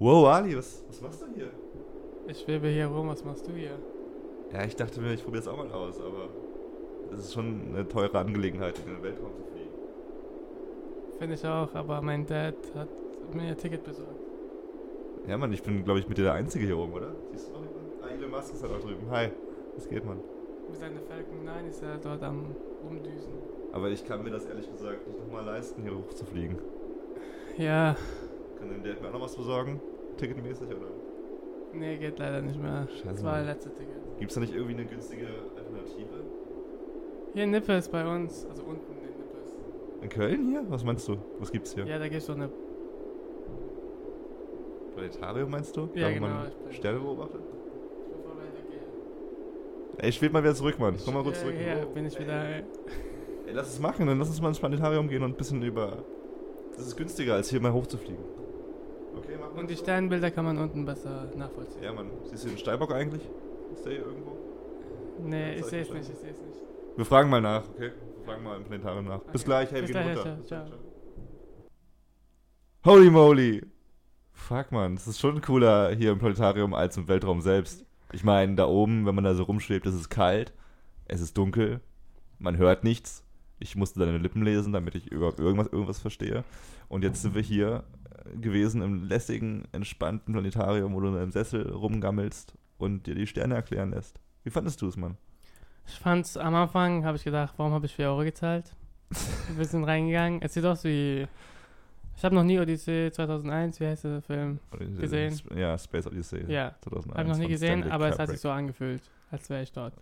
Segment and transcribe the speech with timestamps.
[0.00, 1.50] Wow, Ali, was, was machst du hier?
[2.26, 3.78] Ich schwebe hier rum, was machst du hier?
[4.50, 6.30] Ja, ich dachte mir, ich probiere es auch mal aus, aber
[7.12, 9.74] es ist schon eine teure Angelegenheit, in den Weltraum zu fliegen.
[11.18, 12.88] Finde ich auch, aber mein Dad hat
[13.34, 14.18] mir ein Ticket besorgt.
[15.28, 17.12] Ja, Mann, ich bin, glaube ich, mit dir der Einzige hier oben, oder?
[17.32, 18.02] Siehst du noch jemanden?
[18.02, 19.10] Ah, Elon Musk ist halt auch drüben.
[19.10, 19.28] Hi,
[19.76, 20.20] was geht, Mann?
[20.70, 22.46] Mit seiner Falcon 9 ist er dort am
[22.82, 23.34] Rumdüsen.
[23.72, 26.58] Aber ich kann mir das ehrlich gesagt nicht nochmal leisten, hier hoch zu fliegen.
[27.58, 27.96] Ja,
[28.58, 29.78] Kann dein Dad mir auch noch was besorgen?
[30.20, 30.86] Ticketmäßig, oder?
[31.72, 32.86] nee, geht leider nicht mehr.
[32.90, 34.18] Scheiße, Das war der letzte Ticket.
[34.18, 36.24] Gibt's da nicht irgendwie eine günstige Alternative?
[37.32, 39.54] Hier in Nippes bei uns, also unten in Nippes.
[40.02, 40.64] In Köln hier?
[40.68, 41.16] Was meinst du?
[41.38, 41.84] Was gibt's hier?
[41.86, 42.50] Ja, da gibt es so eine.
[44.94, 45.88] Planetarium meinst du?
[45.94, 47.40] Ja, da, wo genau, man ich bin- Sterne beobachtet?
[47.40, 48.82] Bevor wir weitergehen.
[49.98, 50.96] Ey, ich schweb mal wieder zurück, Mann.
[51.04, 51.54] Komm mal kurz ja, zurück.
[51.64, 52.22] Ja, Oh, bin ich ey.
[52.24, 52.44] wieder.
[52.56, 52.64] Ey,
[53.52, 55.98] lass es machen, dann lass uns mal ins Planetarium gehen und ein bisschen über.
[56.76, 58.22] Das ist günstiger, als hier mal hochzufliegen.
[59.22, 59.76] Okay, wir Und die?
[59.76, 61.82] Sternbilder kann man unten besser nachvollziehen.
[61.82, 62.06] Ja, Mann.
[62.24, 63.22] Siehst du den Steinbock eigentlich?
[63.72, 64.36] Ist der hier irgendwo?
[65.22, 66.58] Nee, ich sehe es nicht, ich sehe es nicht.
[66.96, 67.92] Wir fragen mal nach, okay?
[68.18, 69.20] Wir fragen mal im Planetarium nach.
[69.20, 69.44] Bis Okay.
[69.44, 70.22] gleich, hey, Bis wir gehen runter.
[70.22, 70.64] ciao, Bis ciao.
[72.84, 73.62] Holy moly!
[74.32, 77.84] Fuck, man, das ist schon cooler hier im Planetarium als im Weltraum selbst.
[78.12, 80.52] Ich meine, da oben, wenn man da so rumschwebt, ist es kalt,
[81.06, 81.80] es ist dunkel,
[82.38, 83.22] man hört nichts.
[83.58, 86.42] Ich musste deine Lippen lesen, damit ich überhaupt irgendwas, irgendwas verstehe.
[86.88, 87.84] Und jetzt sind wir hier
[88.40, 93.54] gewesen im lässigen, entspannten Planetarium, wo du in einem Sessel rumgammelst und dir die Sterne
[93.54, 94.20] erklären lässt.
[94.44, 95.16] Wie fandest du es, Mann?
[95.86, 98.74] Ich fand's am Anfang, habe ich gedacht, warum habe ich 4 Euro gezahlt?
[99.56, 100.40] Wir sind reingegangen.
[100.42, 101.26] Es sieht aus wie.
[102.16, 104.60] Ich habe noch nie Odyssee 2001, wie heißt der Film?
[105.00, 105.40] Gesehen.
[105.56, 106.44] Ja, Space Odyssey.
[106.52, 109.48] Ja, 2001 habe ich noch nie gesehen, Stanley aber es hat sich so angefühlt, als
[109.48, 109.94] wäre ich dort.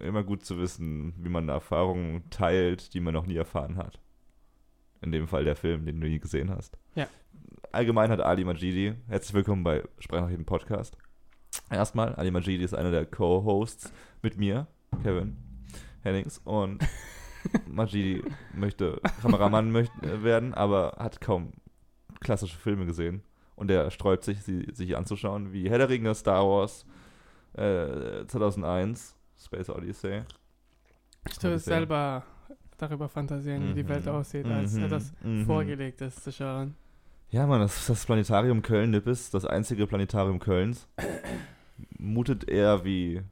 [0.00, 3.98] Immer gut zu wissen, wie man Erfahrungen teilt, die man noch nie erfahren hat.
[5.04, 6.78] In dem Fall der Film, den du nie gesehen hast.
[6.94, 7.06] Ja.
[7.72, 10.96] Allgemein hat Ali Majidi, herzlich willkommen bei Sprachnachrichten Podcast.
[11.68, 14.66] Erstmal, Ali Majidi ist einer der Co-Hosts mit mir,
[15.02, 15.36] Kevin
[16.00, 16.38] Hennings.
[16.44, 16.82] Und
[17.66, 21.52] Majidi möchte Kameramann möchte, werden, aber hat kaum
[22.20, 23.22] klassische Filme gesehen.
[23.56, 26.86] Und er sträubt sich, sie sich anzuschauen, wie Herr der Ringe, Star Wars,
[27.52, 30.22] äh, 2001, Space Odyssey.
[31.28, 32.24] Ich tue es selber
[32.78, 34.12] darüber fantasieren, wie die Welt Mhm.
[34.12, 34.84] aussieht, als Mhm.
[34.84, 35.46] etwas Mhm.
[35.46, 36.74] vorgelegt ist zu schauen.
[37.30, 40.86] Ja, Mann, das das Planetarium Köln-Nippes, das einzige Planetarium Kölns.
[41.98, 43.22] Mutet eher wie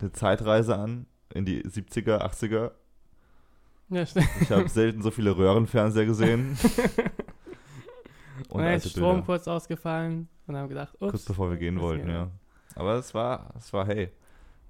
[0.00, 2.72] eine Zeitreise an in die 70er, 80er.
[3.88, 4.28] Ja, stimmt.
[4.40, 6.56] Ich habe selten so viele Röhrenfernseher gesehen.
[8.48, 9.26] Und dann ist Strom Bilder.
[9.26, 11.10] kurz ausgefallen und haben gedacht, ups.
[11.12, 12.30] Kurz bevor wir gehen wollten, ja.
[12.74, 14.10] Aber es war, es war, hey.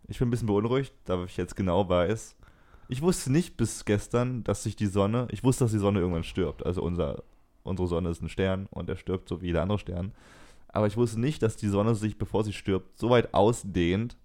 [0.08, 2.36] Ich bin ein bisschen beunruhigt, da ich jetzt genau weiß.
[2.92, 6.24] Ich wusste nicht bis gestern, dass sich die Sonne, ich wusste, dass die Sonne irgendwann
[6.24, 6.66] stirbt.
[6.66, 7.22] Also unser,
[7.62, 10.12] unsere Sonne ist ein Stern und der stirbt so wie jeder andere Stern.
[10.68, 14.18] Aber ich wusste nicht, dass die Sonne sich, bevor sie stirbt, so weit ausdehnt,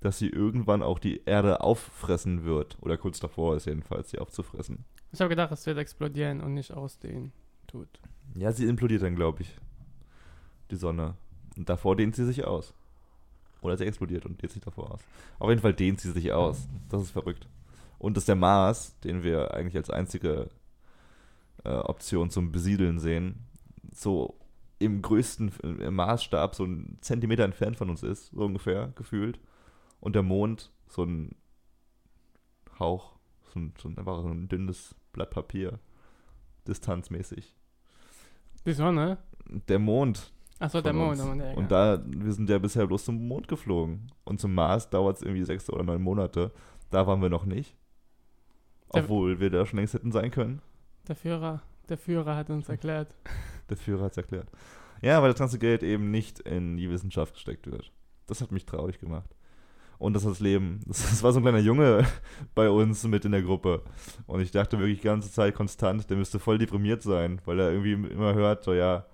[0.00, 2.76] dass sie irgendwann auch die Erde auffressen wird.
[2.80, 4.84] Oder kurz davor ist jedenfalls, sie aufzufressen.
[5.12, 7.30] Ich habe gedacht, es wird explodieren und nicht ausdehnen
[7.68, 8.00] tut.
[8.34, 9.56] Ja, sie implodiert dann, glaube ich.
[10.72, 11.14] Die Sonne.
[11.56, 12.74] Und davor dehnt sie sich aus.
[13.60, 15.00] Oder sie explodiert und dehnt sich davor aus.
[15.38, 16.66] Auf jeden Fall dehnt sie sich aus.
[16.88, 17.46] Das ist verrückt.
[17.98, 20.48] Und das ist der Mars, den wir eigentlich als einzige
[21.64, 23.46] äh, Option zum Besiedeln sehen,
[23.92, 24.38] so
[24.78, 29.40] im größten im Maßstab so ein Zentimeter entfernt von uns ist, so ungefähr, gefühlt.
[30.00, 31.34] Und der Mond so ein
[32.78, 33.16] Hauch,
[33.52, 35.80] so ein, so ein, einfach so ein dünnes Blatt Papier,
[36.68, 37.56] distanzmäßig
[38.64, 39.18] Die Sonne?
[39.68, 40.32] der Mond.
[40.58, 41.18] Achso, der Mond.
[41.18, 41.98] der Und egal.
[41.98, 44.10] da, wir sind ja bisher bloß zum Mond geflogen.
[44.24, 46.52] Und zum Mars dauert es irgendwie sechs oder neun Monate.
[46.90, 47.76] Da waren wir noch nicht.
[48.90, 50.62] Obwohl wir da schon längst hätten sein können.
[51.06, 53.14] Der Führer, der Führer hat uns erklärt.
[53.68, 54.48] Der Führer hat es erklärt.
[55.02, 57.92] Ja, weil das ganze Geld eben nicht in die Wissenschaft gesteckt wird.
[58.26, 59.30] Das hat mich traurig gemacht.
[59.98, 60.80] Und das ist das Leben.
[60.86, 62.06] Das, das war so ein kleiner Junge
[62.54, 63.82] bei uns mit in der Gruppe.
[64.26, 67.70] Und ich dachte wirklich die ganze Zeit konstant, der müsste voll deprimiert sein, weil er
[67.72, 69.06] irgendwie immer hört, so ja,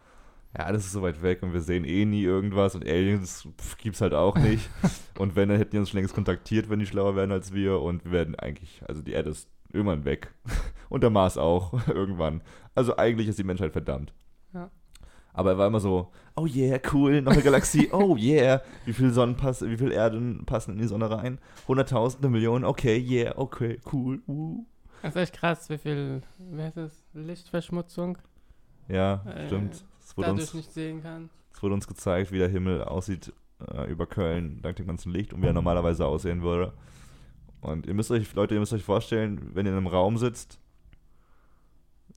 [0.57, 3.77] ja, das ist so weit weg und wir sehen eh nie irgendwas und Aliens pf,
[3.77, 4.71] gibt's halt auch nicht.
[5.19, 7.81] und wenn, dann hätten die uns schon längst kontaktiert, wenn die schlauer wären als wir
[7.81, 10.33] und wir werden eigentlich, also die Erde ist irgendwann weg.
[10.89, 12.43] und der Mars auch, irgendwann.
[12.75, 14.13] Also eigentlich ist die Menschheit verdammt.
[14.53, 14.71] Ja.
[15.33, 19.11] Aber er war immer so, oh yeah, cool, noch eine Galaxie, oh yeah, wie viel
[19.11, 21.39] Sonnen passen, wie viel Erden passen in die Sonne rein?
[21.67, 24.65] Hunderttausende, Millionen, okay, yeah, okay, cool, uh.
[25.03, 28.17] Das ist echt krass, wie viel, wie heißt es, Lichtverschmutzung
[28.89, 29.85] Ja, Äh, stimmt.
[30.01, 31.31] Es wurde, dadurch uns, nicht sehen kann.
[31.53, 33.33] es wurde uns gezeigt, wie der Himmel aussieht
[33.73, 36.73] äh, über Köln, dank dem ganzen Licht und wie er normalerweise aussehen würde.
[37.65, 40.59] Und ihr müsst euch, Leute, ihr müsst euch vorstellen, wenn ihr in einem Raum sitzt,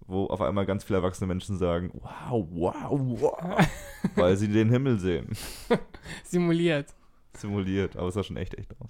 [0.05, 3.67] wo auf einmal ganz viele erwachsene Menschen sagen, wow, wow, wow,
[4.15, 5.29] weil sie den Himmel sehen.
[6.23, 6.93] Simuliert.
[7.37, 8.89] Simuliert, aber es sah schon echt echt aus.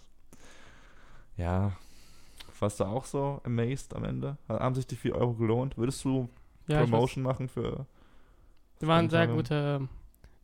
[1.36, 1.74] Ja,
[2.60, 4.38] warst du auch so amazed am Ende?
[4.50, 5.78] Haben sich die 4 Euro gelohnt?
[5.78, 6.28] Würdest du
[6.68, 7.86] Ja, Promotion machen für...
[8.82, 9.88] Die waren sehr gute,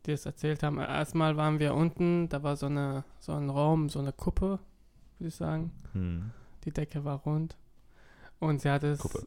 [0.06, 0.78] die es erzählt haben.
[0.78, 4.58] Erstmal waren wir unten, da war so eine so ein Raum, so eine Kuppe,
[5.18, 5.72] würde ich sagen.
[5.92, 6.30] Hm,
[6.64, 7.56] Die Decke war rund.
[8.40, 9.26] Und sie hat es Kuppe.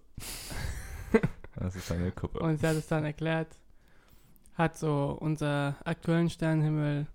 [1.56, 2.40] das ist eine Kuppe.
[2.40, 3.58] und sie hat es dann erklärt,
[4.56, 7.08] hat so unser aktuellen Sternenhimmel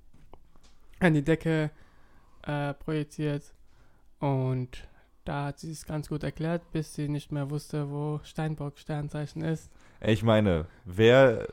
[1.00, 1.70] an die Decke
[2.42, 3.52] äh, projiziert
[4.18, 4.88] und
[5.24, 9.42] da hat sie es ganz gut erklärt, bis sie nicht mehr wusste, wo Steinbock Sternzeichen
[9.42, 9.70] ist.
[10.00, 11.46] Ich meine, wer,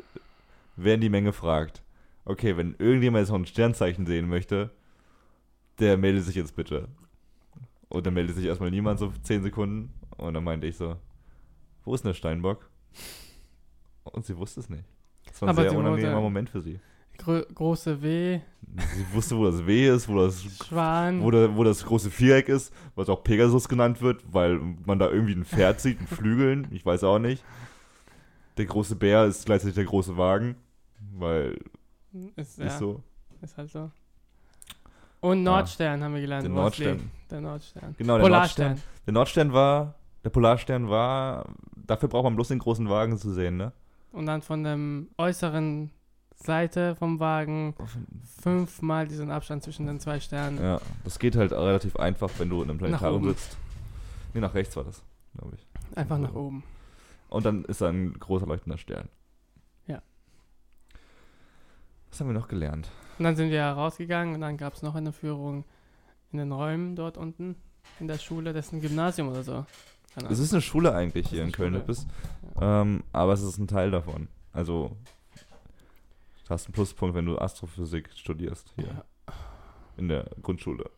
[0.76, 1.84] wer in die Menge fragt,
[2.26, 4.72] okay, wenn irgendjemand jetzt noch ein Sternzeichen sehen möchte,
[5.78, 6.88] der meldet sich jetzt bitte.
[7.90, 9.92] Und dann meldet sich erstmal niemand so 10 Sekunden.
[10.18, 10.96] Und dann meinte ich so,
[11.84, 12.70] wo ist denn der Steinbock?
[14.04, 14.86] Und sie wusste es nicht.
[15.28, 16.80] Das war ein Aber sehr unangenehmer Moment für sie.
[17.18, 18.40] Grö große W,
[18.96, 21.22] Sie wusste, wo das W ist, wo das, Schwan.
[21.22, 25.10] wo, da, wo das große Viereck ist, was auch Pegasus genannt wird, weil man da
[25.10, 27.44] irgendwie ein Pferd sieht, mit Flügeln, ich weiß auch nicht.
[28.58, 30.56] Der große Bär ist gleichzeitig der große Wagen,
[31.18, 31.60] weil
[32.14, 33.04] Ist, ist ja, so.
[33.42, 33.92] ist halt so.
[35.22, 36.46] Und Nordstern haben wir gelernt.
[36.46, 36.98] Es Nordstern.
[36.98, 37.32] liegt.
[37.32, 37.96] Der Nordstern.
[37.98, 38.82] Genau, der Polarstern.
[39.06, 41.46] Der Nordstern war, der Polarstern war,
[41.76, 43.72] dafür braucht man bloß den großen Wagen zu sehen, ne?
[44.12, 44.78] Und dann von der
[45.24, 45.92] äußeren
[46.36, 47.76] Seite vom Wagen
[48.42, 50.62] fünfmal diesen Abstand zwischen den zwei Sternen.
[50.62, 53.58] Ja, das geht halt relativ einfach, wenn du in einem Planetarium sitzt.
[54.34, 55.04] Nee, nach rechts war das,
[55.38, 55.98] glaube ich.
[55.98, 56.64] Einfach nach oben.
[57.30, 59.10] Und dann ist da ein großer leuchtender Stern.
[62.10, 62.12] Ja.
[62.12, 62.90] Was haben wir noch gelernt?
[63.18, 65.66] Und dann sind wir rausgegangen und dann gab es noch eine Führung
[66.32, 67.56] in den Räumen dort unten
[68.00, 68.54] in der Schule.
[68.54, 69.66] Das ist ein Gymnasium oder so.
[70.30, 71.70] Es ist eine Schule eigentlich Das hier in Schule.
[71.70, 72.08] Köln-Nippes,
[72.60, 74.28] ähm, aber es ist ein Teil davon.
[74.52, 74.96] Also,
[76.46, 79.34] du hast einen Pluspunkt, wenn du Astrophysik studierst hier Ja.
[79.98, 80.90] in der Grundschule.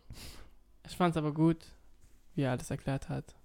[0.88, 1.58] Ich fand es aber gut,
[2.36, 3.36] wie er alles erklärt hat.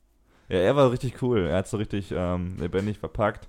[0.49, 1.47] Ja, er war richtig cool.
[1.47, 3.49] Er hat so richtig ähm, lebendig verpackt.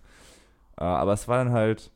[0.78, 1.92] Äh, aber es war dann halt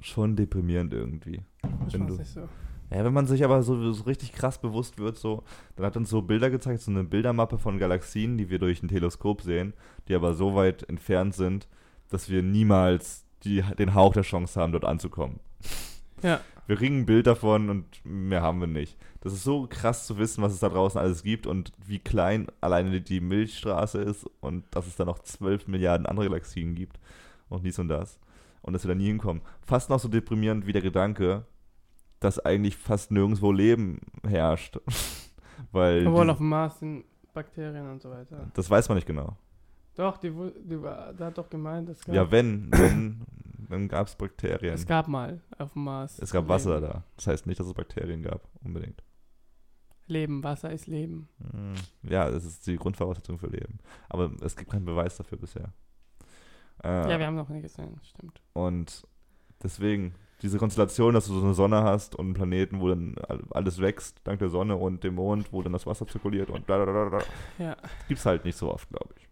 [0.00, 1.42] schon deprimierend irgendwie.
[1.86, 2.48] Ich Wenn du- nicht so.
[2.90, 5.42] Ja, wenn man sich aber so, so richtig krass bewusst wird, so,
[5.76, 8.88] dann hat uns so Bilder gezeigt, so eine Bildermappe von Galaxien, die wir durch ein
[8.88, 9.74] Teleskop sehen,
[10.08, 11.68] die aber so weit entfernt sind,
[12.08, 15.38] dass wir niemals die, den Hauch der Chance haben, dort anzukommen.
[16.22, 16.40] Ja.
[16.66, 18.96] Wir kriegen ein Bild davon und mehr haben wir nicht.
[19.20, 22.46] Das ist so krass zu wissen, was es da draußen alles gibt und wie klein
[22.62, 26.98] alleine die Milchstraße ist und dass es da noch 12 Milliarden andere Galaxien gibt
[27.50, 28.18] und dies und das.
[28.62, 29.42] Und dass wir da nie hinkommen.
[29.62, 31.44] Fast noch so deprimierend wie der Gedanke,
[32.20, 34.78] dass eigentlich fast nirgendwo Leben herrscht.
[35.72, 38.50] Weil Obwohl die, auf dem Mars sind Bakterien und so weiter.
[38.54, 39.36] das weiß man nicht genau.
[39.94, 43.20] Doch, die, die, der hat doch gemeint, es gab, Ja, wenn, wenn
[43.68, 44.74] dann gab es Bakterien.
[44.74, 46.18] es gab mal auf dem Mars.
[46.20, 46.92] Es gab Wasser Leben.
[46.92, 47.04] da.
[47.16, 49.02] Das heißt nicht, dass es Bakterien gab, unbedingt.
[50.06, 51.28] Leben, Wasser ist Leben.
[51.52, 53.78] Hm, Ja, das ist die Grundvoraussetzung für Leben.
[54.08, 55.72] Aber es gibt keinen Beweis dafür bisher.
[56.84, 58.40] Äh, Ja, wir haben noch nie gesehen, stimmt.
[58.52, 59.06] und
[59.62, 63.42] deswegen, diese Konstellation, dass du so eine Sonne hast und einen Planeten, wo dann all-
[63.50, 66.84] alles wächst, dank der Sonne und dem Mond, wo dann das Wasser zirkuliert und da,
[66.84, 67.18] da, da, da,
[67.62, 67.76] Ja.
[68.06, 69.26] gibt's halt nicht so oft, glaube ich.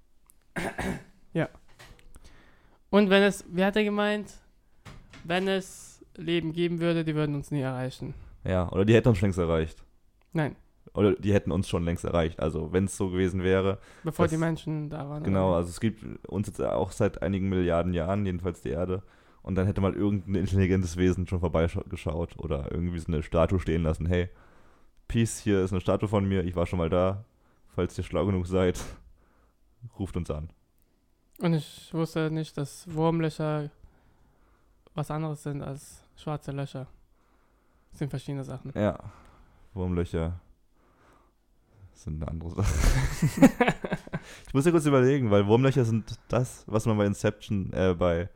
[2.91, 4.33] Und wenn es, wie hat er gemeint,
[5.25, 8.15] wenn es Leben geben würde, die würden uns nie erreichen.
[8.45, 9.83] Ja, oder die hätten uns schon längst erreicht.
[10.33, 10.57] Nein,
[10.97, 12.41] Oder die hätten uns schon längst erreicht.
[12.41, 13.79] Also, wenn es so gewesen wäre.
[14.03, 15.23] bevor Das- die Menschen da waren.
[15.23, 19.03] Genau, also es gibt uns jetzt auch seit einigen Milliarden Jahren, jedenfalls die Erde.
[19.43, 23.83] Und dann hätte mal irgendein intelligentes Wesen schon vorbeigeschaut oder irgendwie so eine Statue stehen
[23.85, 24.07] lassen.
[24.07, 24.29] Hey,
[25.07, 27.25] Peace, hier ist eine Statue von mir, ich war schon mal da.
[27.69, 28.83] Falls ihr schlau genug seid,
[29.99, 30.51] ruft uns an.
[31.39, 33.71] Und ich wusste nicht, dass Wurmlöcher
[34.95, 36.87] was anderes sind als schwarze Löcher.
[37.91, 38.73] Das sind verschiedene Sachen.
[38.75, 38.99] Ja,
[39.75, 40.41] Wurmlöcher
[42.05, 42.73] sind eine andere Sache.
[44.47, 48.29] ich muss ja kurz überlegen, weil Wurmlöcher sind das, was man bei Inception, äh, bei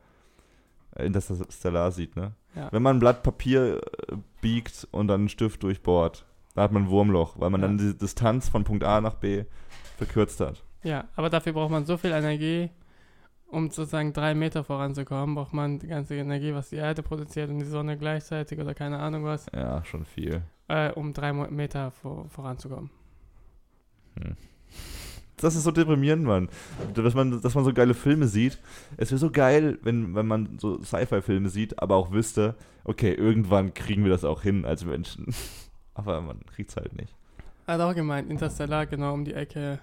[0.95, 2.33] äh, Interstellar sieht, ne?
[2.55, 2.67] Ja.
[2.71, 6.83] Wenn man ein Blatt Papier äh, biegt und dann einen Stift durchbohrt, da hat man
[6.83, 7.67] ein Wurmloch, weil man Ja.
[7.67, 9.45] dann die Distanz von Punkt A nach B
[9.97, 10.63] verkürzt hat.
[10.83, 12.69] Ja, aber dafür braucht man so viel Energie,
[13.47, 17.59] um sozusagen drei Meter voranzukommen, braucht man die ganze Energie, was die Erde produziert und
[17.59, 20.41] die Sonne gleichzeitig oder keine Ahnung was, Ja, schon viel.
[20.67, 22.89] äh, um drei Meter vor, voranzukommen.
[25.37, 26.49] Das ist so deprimierend, Mann.
[26.93, 28.59] Dass man, dass man so geile Filme sieht.
[28.97, 33.73] Es wäre so geil, wenn, wenn man so Sci-Fi-Filme sieht, aber auch wüsste, okay, irgendwann
[33.73, 35.33] kriegen wir das auch hin als Menschen.
[35.93, 37.13] Aber man kriegt's halt nicht.
[37.67, 39.79] Hat auch gemeint, Interstellar genau um die Ecke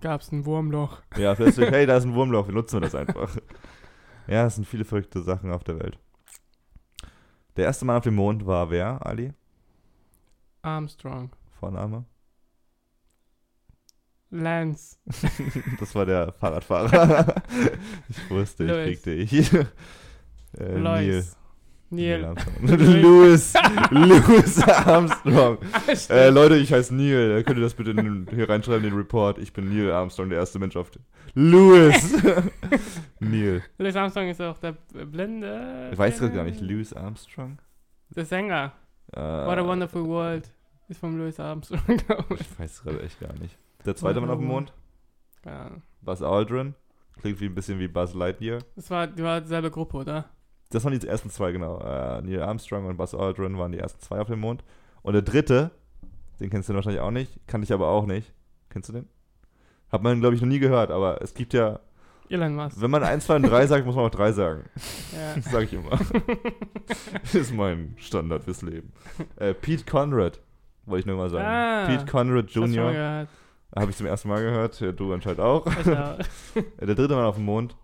[0.00, 1.00] gab es ein Wurmloch.
[1.16, 3.34] Ja, plötzlich, hey, da ist ein Wurmloch, wir nutzen das einfach.
[4.26, 5.98] Ja, es sind viele verrückte Sachen auf der Welt.
[7.56, 9.32] Der erste Mann auf dem Mond war wer, Ali?
[10.62, 11.30] Armstrong.
[11.58, 12.04] Vorname?
[14.30, 14.96] Lance.
[15.80, 17.42] das war der Fahrradfahrer.
[18.08, 18.86] ich wusste, ich Louis.
[18.86, 19.52] kriegte ich.
[20.58, 21.06] äh, Neil.
[21.06, 21.36] Lois.
[21.88, 22.24] Neil.
[22.24, 22.54] Armstrong.
[23.00, 23.54] Louis.
[23.90, 25.58] Louis Armstrong.
[26.10, 27.44] Äh, Leute, ich heiße Neil.
[27.44, 29.38] Könnt ihr das bitte in, hier reinschreiben, in den Report?
[29.38, 30.90] Ich bin Neil Armstrong, der erste Mensch auf.
[31.34, 32.16] Louis!
[33.20, 33.62] Neil.
[33.78, 35.90] Louis Armstrong ist auch der Blinde.
[35.92, 36.60] Ich weiß gerade gar nicht.
[36.60, 37.58] Louis Armstrong?
[38.10, 38.72] Der Sänger.
[39.12, 40.50] Äh, What a Wonderful World.
[40.88, 42.40] Ist von Louis Armstrong, glaube ich.
[42.40, 43.56] Ich weiß gerade echt gar nicht.
[43.86, 44.72] Der zweite Mann auf dem Mond?
[45.44, 45.82] Ahnung.
[46.02, 46.74] Buzz Aldrin.
[47.20, 48.58] Klingt wie ein bisschen wie Buzz Lightyear.
[48.74, 50.24] Das war, die war dieselbe Gruppe, oder?
[50.70, 51.78] Das waren die ersten zwei, genau.
[51.78, 54.64] Äh, Neil Armstrong und Buzz Aldrin waren die ersten zwei auf dem Mond.
[55.02, 55.70] Und der dritte,
[56.40, 58.32] den kennst du wahrscheinlich auch nicht, kann ich aber auch nicht.
[58.70, 59.08] Kennst du den?
[59.90, 61.78] Hat man, glaube ich, noch nie gehört, aber es gibt ja,
[62.28, 62.80] Elon Musk.
[62.80, 64.64] wenn man 1, 2 und 3 sagt, muss man auch 3 sagen.
[65.12, 65.34] Ja.
[65.36, 65.90] Das sage ich immer.
[67.22, 68.92] Das ist mein Standard fürs Leben.
[69.36, 70.40] Äh, Pete Conrad,
[70.86, 71.46] wollte ich nur mal sagen.
[71.46, 73.26] Ah, Pete Conrad Jr.
[73.76, 74.80] Habe ich zum ersten Mal gehört.
[74.80, 75.66] Ja, du anscheinend auch.
[75.86, 75.86] Auch.
[75.86, 76.22] Äh,
[76.86, 77.76] Der dritte Mann auf dem Mond.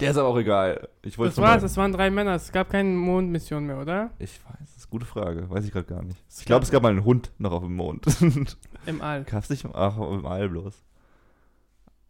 [0.00, 0.88] Der ist aber auch egal.
[1.02, 2.34] Ich Das war's, es waren drei Männer.
[2.34, 4.10] Es gab keine Mondmission mehr, oder?
[4.18, 5.48] Ich weiß, das ist eine gute Frage.
[5.48, 6.22] Weiß ich gerade gar nicht.
[6.38, 8.04] Ich glaube, es gab mal einen Hund noch auf dem Mond.
[8.86, 9.24] Im All.
[9.24, 9.64] Gab's nicht?
[9.72, 10.82] Ach, im All bloß.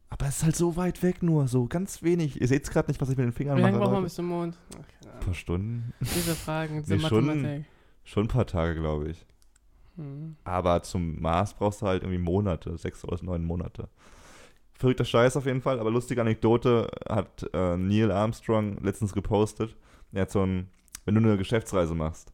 [0.08, 2.40] Aber es ist halt so weit weg nur, so ganz wenig.
[2.40, 3.80] Ihr seht gerade nicht, was ich mit den Fingern Wie lange mache.
[3.82, 4.06] braucht man Leute.
[4.06, 4.56] bis zum Mond?
[4.72, 5.92] Ach, Ein paar Stunden.
[6.00, 7.64] Diese Fragen, diese Nee, schon- Mathematik.
[8.04, 9.26] Schon ein paar Tage, glaube ich.
[9.96, 10.36] Hm.
[10.44, 13.88] Aber zum Mars brauchst du halt irgendwie Monate, sechs oder neun Monate.
[14.74, 19.74] Verrückter Scheiß auf jeden Fall, aber lustige Anekdote hat äh, Neil Armstrong letztens gepostet.
[20.12, 20.68] Er hat so ein,
[21.04, 22.32] wenn du eine Geschäftsreise machst,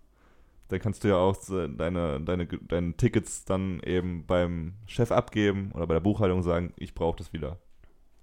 [0.69, 5.71] dann kannst du ja auch so deine, deine, deine Tickets dann eben beim Chef abgeben
[5.73, 7.59] oder bei der Buchhaltung sagen, ich brauche das wieder.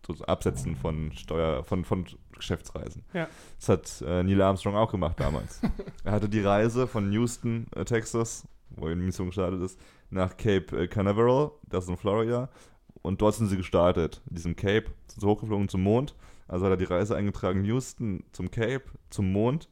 [0.05, 3.03] So so Absetzen von Steuer, von, von Geschäftsreisen.
[3.13, 3.27] Ja.
[3.59, 5.61] Das hat äh, Neil Armstrong auch gemacht damals.
[6.03, 8.47] er hatte die Reise von Houston, äh, Texas,
[8.81, 12.49] wo die Mission gestartet ist, nach Cape äh, Canaveral, das ist in Florida.
[13.01, 16.15] Und dort sind sie gestartet, in diesem Cape, sind sie hochgeflogen zum Mond.
[16.47, 19.69] Also hat er die Reise eingetragen, Houston zum Cape, zum Mond.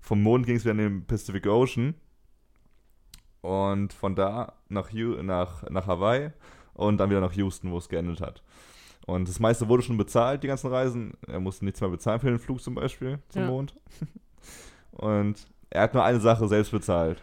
[0.00, 1.94] Vom Mond ging es wieder in den Pacific Ocean.
[3.42, 6.30] Und von da nach, nach, nach Hawaii
[6.74, 8.42] und dann wieder nach Houston, wo es geendet hat.
[9.06, 11.14] Und das meiste wurde schon bezahlt, die ganzen Reisen.
[11.28, 13.48] Er musste nichts mehr bezahlen für den Flug zum Beispiel zum Ja.
[13.48, 13.76] Mond.
[14.90, 17.22] Und er hat nur eine Sache selbst bezahlt.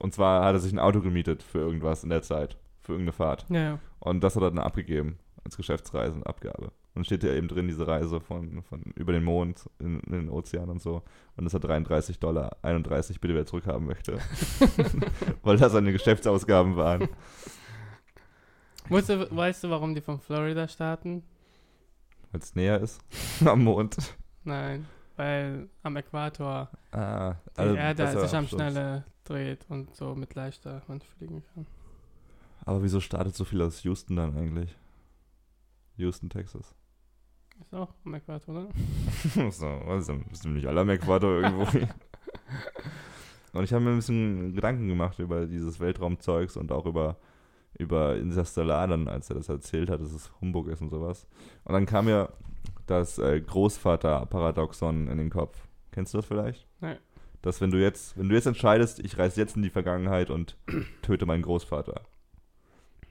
[0.00, 3.12] Und zwar hat er sich ein Auto gemietet für irgendwas in der Zeit, für irgendeine
[3.12, 3.46] Fahrt.
[3.50, 3.78] Ja, ja.
[4.00, 6.72] Und das hat er dann abgegeben als Geschäftsreisenabgabe.
[6.94, 10.28] Und steht ja eben drin, diese Reise von, von über den Mond in, in den
[10.28, 11.02] Ozean und so.
[11.36, 14.18] Und dass er 33 Dollar 31 bitte wieder zurückhaben möchte.
[15.42, 17.08] Weil das seine Geschäftsausgaben waren.
[18.88, 21.22] Weißt du, weißt du, warum die von Florida starten?
[22.32, 23.00] Weil es näher ist
[23.44, 23.96] am Mond.
[24.44, 28.62] Nein, weil am Äquator Ah, die also Erde besser sich am Absturz.
[28.62, 31.66] schneller dreht und so mit leichter man fliegen kann.
[32.64, 34.76] Aber wieso startet so viel aus Houston dann eigentlich?
[35.96, 36.74] Houston, Texas.
[37.60, 39.50] Ist auch am Äquator, oder?
[39.50, 41.64] so, was ist nicht alle am Äquator irgendwo?
[43.52, 47.18] und ich habe mir ein bisschen Gedanken gemacht über dieses Weltraumzeugs und auch über,
[47.78, 51.26] über Interstellar dann, als er das erzählt hat, dass es Humbug ist und sowas.
[51.64, 52.32] Und dann kam mir
[52.86, 55.68] das äh, Großvater-Paradoxon in den Kopf.
[55.92, 56.66] Kennst du das vielleicht?
[56.80, 56.98] Nein.
[57.42, 60.56] Dass wenn du jetzt, wenn du jetzt entscheidest, ich reise jetzt in die Vergangenheit und
[61.02, 62.02] töte meinen Großvater.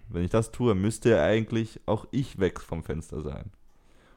[0.08, 3.52] Wenn ich das tue, müsste eigentlich auch ich weg vom Fenster sein.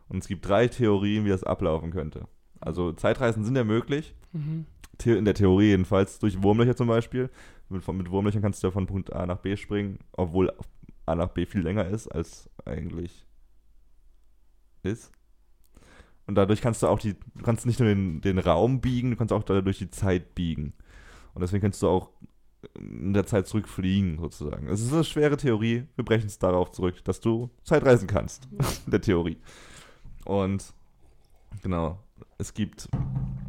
[0.08, 2.26] Und es gibt drei Theorien, wie das ablaufen könnte.
[2.60, 4.66] Also Zeitreisen sind ja möglich, Mhm.
[5.04, 7.28] In der Theorie jedenfalls, durch Wurmlöcher zum Beispiel.
[7.68, 10.52] Mit, mit Wurmlöchern kannst du ja von Punkt A nach B springen, obwohl
[11.06, 13.26] A nach B viel länger ist, als eigentlich
[14.82, 15.10] ist.
[16.26, 19.16] Und dadurch kannst du auch die, du kannst nicht nur den, den Raum biegen, du
[19.16, 20.72] kannst auch dadurch die Zeit biegen.
[21.34, 22.10] Und deswegen kannst du auch
[22.76, 24.68] in der Zeit zurückfliegen, sozusagen.
[24.68, 28.48] Es ist eine schwere Theorie, wir brechen es darauf zurück, dass du Zeitreisen kannst,
[28.84, 29.38] in der Theorie.
[30.24, 30.72] Und
[31.62, 31.98] genau,
[32.38, 32.88] es gibt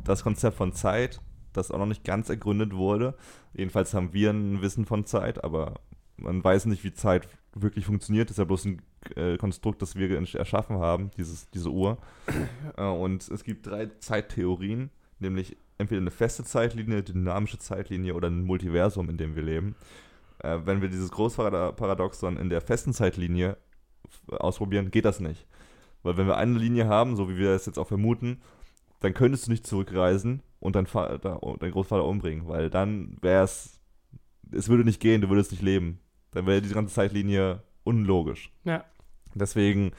[0.03, 1.21] das Konzept von Zeit,
[1.53, 3.15] das auch noch nicht ganz ergründet wurde.
[3.53, 5.75] Jedenfalls haben wir ein Wissen von Zeit, aber
[6.17, 8.29] man weiß nicht, wie Zeit wirklich funktioniert.
[8.29, 8.81] Das ist ja bloß ein
[9.15, 11.97] äh, Konstrukt, das wir erschaffen haben, dieses, diese Uhr.
[12.77, 18.43] Äh, und es gibt drei Zeittheorien, nämlich entweder eine feste Zeitlinie, dynamische Zeitlinie oder ein
[18.43, 19.75] Multiversum, in dem wir leben.
[20.39, 23.57] Äh, wenn wir dieses Großvaterparadoxon in der festen Zeitlinie
[24.27, 25.45] ausprobieren, geht das nicht.
[26.03, 28.41] Weil wenn wir eine Linie haben, so wie wir es jetzt auch vermuten,
[28.99, 33.79] dann könntest du nicht zurückreisen und deinen, Vater, deinen Großvater umbringen, weil dann wäre es,
[34.51, 35.99] es würde nicht gehen, du würdest nicht leben.
[36.31, 38.51] Dann wäre diese ganze Zeitlinie unlogisch.
[38.63, 38.83] Ja.
[39.35, 39.91] Deswegen,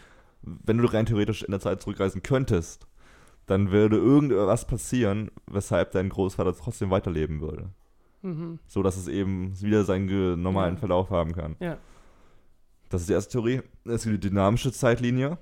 [0.42, 2.86] wenn du rein theoretisch in der Zeit zurückreisen könntest,
[3.46, 7.70] dann würde irgendwas passieren, weshalb dein Großvater trotzdem weiterleben würde.
[8.22, 8.58] Mhm.
[8.66, 10.80] So dass es eben wieder seinen normalen Ja.
[10.80, 11.56] Verlauf haben kann.
[11.60, 11.76] Ja.
[12.88, 13.62] Das ist die erste Theorie.
[13.84, 15.36] Es gibt die dynamische Zeitlinie,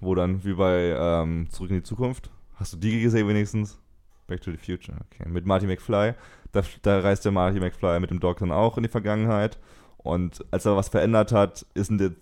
[0.00, 2.30] wo dann wie bei ähm, Zurück in die Zukunft.
[2.56, 3.78] Hast du die gesehen wenigstens?
[4.26, 5.28] Back to the Future, okay.
[5.28, 6.14] Mit Marty McFly.
[6.52, 9.58] Da, da reist der Marty McFly mit dem Doc dann auch in die Vergangenheit.
[10.02, 12.12] Und als er was verändert hat, ist in der,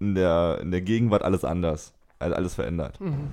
[0.00, 1.92] in der, in der Gegenwart alles anders.
[2.18, 2.98] Also alles verändert.
[3.00, 3.28] Mhm.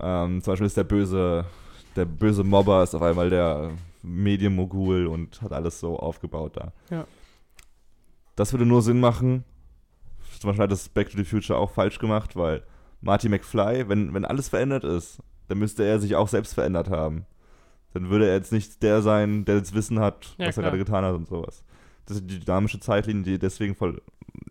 [0.00, 1.44] Ähm, zum Beispiel ist der böse,
[1.94, 3.70] der böse Mobber ist auf einmal der
[4.02, 6.72] Medienmogul und hat alles so aufgebaut da.
[6.90, 7.06] Ja.
[8.36, 9.44] Das würde nur Sinn machen.
[10.40, 12.62] Zum Beispiel hat das Back to the Future auch falsch gemacht, weil
[13.00, 15.18] Marty McFly, wenn, wenn alles verändert ist,
[15.48, 17.26] dann müsste er sich auch selbst verändert haben.
[17.92, 20.70] Dann würde er jetzt nicht der sein, der das Wissen hat, Ja, was er klar.
[20.70, 21.62] gerade getan hat und sowas.
[22.10, 24.02] Das ist die dynamische Zeitlinie, die deswegen voll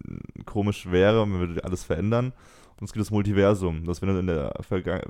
[0.05, 2.31] mm, komisch wäre, man würde alles verändern.
[2.79, 5.01] Und es gibt das Multiversum, dass wenn du in, der Verga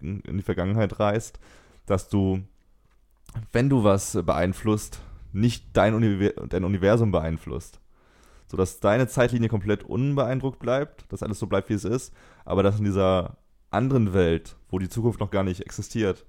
[0.00, 1.38] in die Vergangenheit reist,
[1.84, 2.40] dass du,
[3.52, 5.02] wenn du was beeinflusst,
[5.34, 7.78] nicht dein, Univer dein Universum beeinflusst.
[8.46, 12.14] Sodass deine Zeitlinie komplett unbeeindruckt bleibt, dass alles so bleibt, wie es ist,
[12.46, 13.36] aber dass in dieser
[13.70, 16.24] anderen Welt, wo die Zukunft noch gar nicht existiert,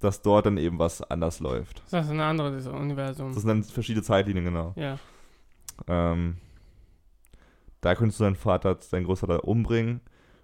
[0.00, 1.84] dass dort dann eben was anders läuft.
[1.92, 3.28] Das ist eine andere dieses Universum.
[3.28, 4.72] Das sind dann verschiedene Zeitlinien, genau.
[4.74, 4.98] ja.
[5.86, 6.36] Ähm,
[7.80, 10.00] da könntest du deinen Vater, deinen Großvater umbringen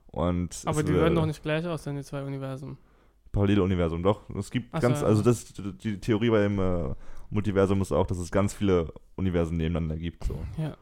[0.06, 2.78] und Aber die würden doch nicht gleich aussehen, die zwei Universen.
[3.32, 4.28] parallele Universum, doch.
[4.30, 5.06] Es gibt Ach so, ganz, ja.
[5.06, 6.94] also das, die Theorie beim äh,
[7.30, 10.24] Multiversum ist auch, dass es ganz viele Universen nebeneinander gibt.
[10.24, 10.38] So.
[10.56, 10.74] Ja.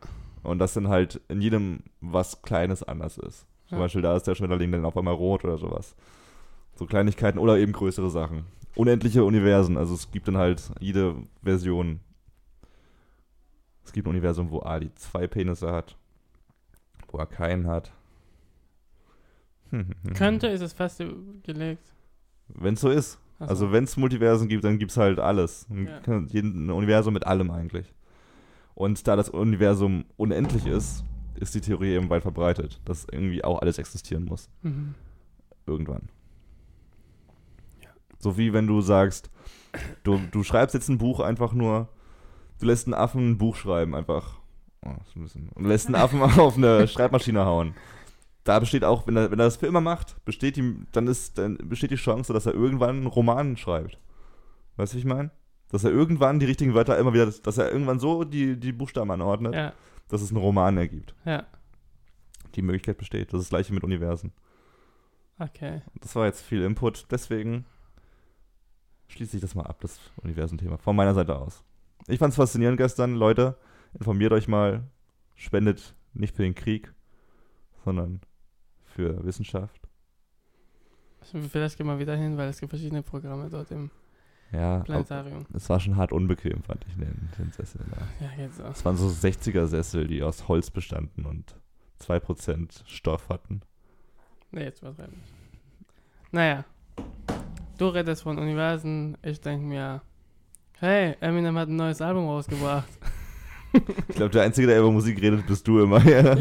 [0.45, 3.47] Und dass dann halt in jedem was Kleines anders ist.
[3.69, 3.85] Zum Ja.
[3.85, 5.97] Beispiel da ist der Schmetterling dann auf einmal rot oder sowas.
[6.77, 8.45] So Kleinigkeiten oder eben größere Sachen.
[8.77, 12.01] Unendliche Universen, also es gibt dann halt jede Version.
[13.85, 15.97] Es gibt ein Universum, wo Ali zwei Penisse hat,
[17.09, 17.93] wo er keinen hat.
[20.15, 21.93] Könnte, ist es festgelegt.
[22.49, 23.19] Wenn es so ist.
[23.41, 23.45] So.
[23.47, 25.67] Also wenn es Multiversen gibt, dann gibt es halt alles.
[25.69, 26.01] Ein- Ja.
[26.17, 27.93] Ein Universum mit allem eigentlich.
[28.75, 33.61] Und da das Universum unendlich ist, ist die Theorie eben weit verbreitet, dass irgendwie auch
[33.61, 34.49] alles existieren muss.
[34.63, 34.95] Mhm.
[35.67, 36.09] Irgendwann.
[38.19, 39.31] So wie wenn du sagst,
[40.05, 41.89] du, du schreibst jetzt ein Buch einfach nur,
[42.65, 44.39] du lässt einen Affen ein Buch schreiben, einfach.
[44.85, 47.75] Oh, ein bisschen, und lässt einen Affen auf eine Schreibmaschine hauen.
[48.45, 51.39] Da besteht auch, wenn er, wenn er das für immer macht, besteht die, dann ist,
[51.39, 53.99] dann besteht die Chance, dass er irgendwann einen Roman schreibt.
[54.77, 55.31] Weißt du, wie ich meine?
[55.71, 59.11] Dass er irgendwann die richtigen Wörter immer wieder, dass er irgendwann so die, die Buchstaben
[59.11, 59.73] anordnet, Ja,
[60.09, 61.15] dass es einen Roman ergibt.
[61.25, 61.45] ja,
[62.55, 63.33] Die Möglichkeit besteht.
[63.33, 64.33] Das ist das gleiche mit Universen.
[65.39, 65.81] okay.
[66.01, 67.65] Das war jetzt viel Input, deswegen
[69.09, 71.63] schließe ich das mal ab, das Universenthema, von meiner Seite aus.
[72.09, 73.57] Ich fand es faszinierend gestern, Leute,
[73.99, 74.85] informiert euch mal,
[75.35, 76.93] spendet nicht für den Krieg,
[77.85, 78.21] sondern
[78.85, 79.89] für Wissenschaft.
[81.51, 83.91] Vielleicht gehen wir wieder hin, weil es gibt verschiedene Programme dort im
[84.53, 85.47] Ja, Planetarium.
[85.55, 88.25] es war schon hart unbequem, fand ich, den, den Sessel da.
[88.25, 88.63] Ja, geht so.
[88.65, 91.57] Es waren so 60er-Sessel, die aus Holz bestanden und
[92.01, 93.63] 2% Stoff hatten.
[94.51, 95.17] Nee, jetzt übertreiben.
[96.31, 96.65] Naja.
[97.79, 100.03] Du redest von Universen, ich denke mir,
[100.81, 102.89] hey, Eminem hat ein neues Album rausgebracht.
[104.09, 106.01] Ich glaube, der Einzige, der über Musik redet, bist du immer.
[106.05, 106.37] ja.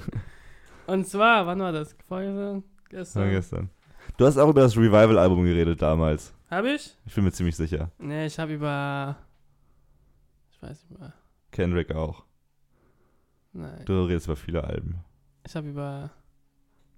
[0.86, 1.94] Und zwar, wann war das?
[2.08, 2.56] Vorgestern?
[2.56, 2.62] Ja,
[2.98, 3.30] Gestern?
[3.30, 3.70] gestern.
[4.16, 6.32] Du hast auch über das Revival-Album geredet damals.
[6.50, 6.96] Hab ich?
[7.04, 7.90] Ich bin mir ziemlich sicher.
[7.98, 9.16] Nee, ich habe über.
[10.52, 11.12] Ich weiß nicht mehr.
[11.50, 12.24] Kendrick auch.
[13.52, 13.82] Nein.
[13.84, 15.04] Du redest über viele Alben.
[15.46, 16.08] Ich habe über.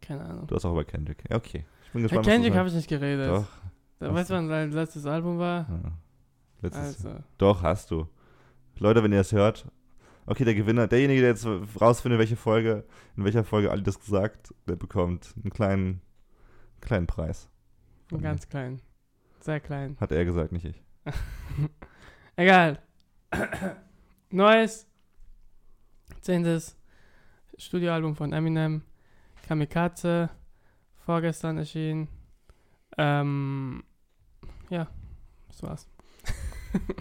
[0.00, 0.46] Keine Ahnung.
[0.46, 1.24] Du hast auch über Kendrick.
[1.28, 1.64] Ja, okay.
[1.86, 3.28] Ich bin gespannt, Kendrick was habe ich nicht geredet.
[3.28, 3.46] Doch.
[3.98, 5.66] Da weißt du, wann sein letztes Album war?
[5.68, 5.92] Ja.
[6.60, 7.18] Letztes Also.
[7.38, 8.08] Doch, hast du.
[8.78, 9.66] Leute, wenn ihr das hört.
[10.26, 11.46] Okay, der Gewinner, derjenige, der jetzt
[11.80, 12.84] rausfindet, welche Folge,
[13.16, 16.00] in welcher Folge Ali das gesagt, der bekommt einen kleinen,
[16.80, 17.48] kleinen Preis.
[18.10, 18.20] Mir.
[18.20, 18.80] Ganz klein.
[19.40, 19.96] Sehr klein.
[20.00, 20.82] Hat er gesagt, nicht ich.
[22.36, 22.78] Egal.
[24.30, 24.86] Neues.
[26.20, 26.76] Zehntes
[27.56, 28.82] Studioalbum von Eminem.
[29.46, 30.30] Kamikaze.
[31.06, 32.08] Vorgestern erschienen.
[32.98, 33.82] Ähm,
[34.68, 34.88] ja,
[35.48, 35.88] das war's.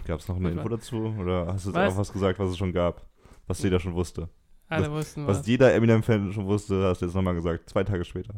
[0.06, 1.14] Gab es noch eine Info dazu?
[1.18, 3.06] Oder hast du jetzt auch was gesagt, was es schon gab?
[3.46, 4.28] Was jeder schon wusste?
[4.68, 5.46] Alle wussten Was was.
[5.46, 7.68] jeder Eminem-Fan schon wusste, hast du jetzt nochmal gesagt.
[7.70, 8.34] Zwei Tage später.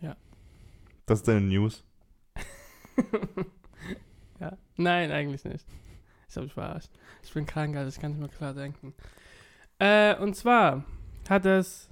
[0.00, 0.16] Ja.
[1.06, 1.84] Das ist deine News.
[4.40, 4.56] ja.
[4.76, 5.66] Nein, eigentlich nicht.
[6.28, 6.90] Ich habe mich verarscht.
[7.22, 8.94] Ich bin krank, also ich kann nicht mehr klar denken.
[9.78, 10.84] Äh, und zwar
[11.28, 11.88] hat es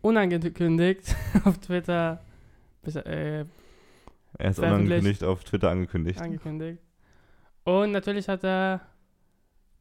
[0.00, 2.22] unangekündigt auf Twitter
[2.82, 3.44] bis- äh,
[4.38, 6.20] Er ist unangekündigt auf Twitter angekündigt.
[6.20, 6.82] angekündigt.
[7.64, 8.80] Und natürlich hat er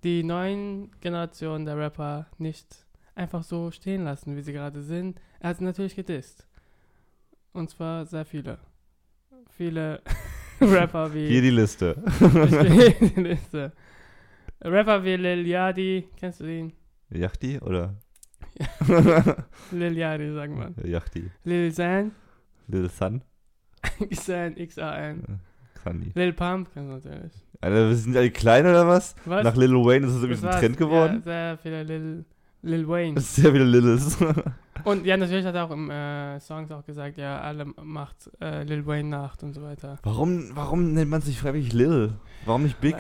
[0.04, 5.20] die neuen Generationen der Rapper nicht einfach so stehen lassen, wie sie gerade sind.
[5.40, 6.48] Er hat sie natürlich gedisst.
[7.54, 8.60] Und zwar sehr viele.
[9.50, 10.02] Viele
[10.62, 11.28] Rapper wie.
[11.28, 12.02] Hier die Liste.
[13.00, 13.74] In die Liste.
[14.64, 16.74] Rapper wie Lil Yachty, kennst du den?
[17.10, 17.96] Yachty oder?
[19.72, 20.88] Lil Yachty, sagen wir.
[20.88, 21.32] Yachty.
[21.44, 22.12] Lil Xan,
[22.68, 23.24] Lil Sun?
[24.10, 25.40] Xan, X-A-N.
[25.84, 26.12] Sunny.
[26.16, 27.32] Lil Pump, du natürlich.
[27.62, 29.16] Alter, sind alle klein oder was?
[29.26, 29.44] Was?
[29.44, 30.60] Nach Lil Wayne ist es irgendwie Das so ein.
[30.60, 31.16] Trend geworden.
[31.18, 32.26] Ja, sehr viele Lil,
[32.64, 33.16] Lil Wayne.
[33.16, 34.18] Das sehr wieder Lillis.
[34.84, 38.64] Und ja, natürlich hat er auch im äh, Songs auch gesagt, ja, alle macht äh,
[38.64, 40.00] Lil Wayne nach und so weiter.
[40.04, 42.14] warum, warum nennt man sich freiwillig Lil?
[42.46, 42.96] Warum nicht Big?
[42.96, 42.98] Äh,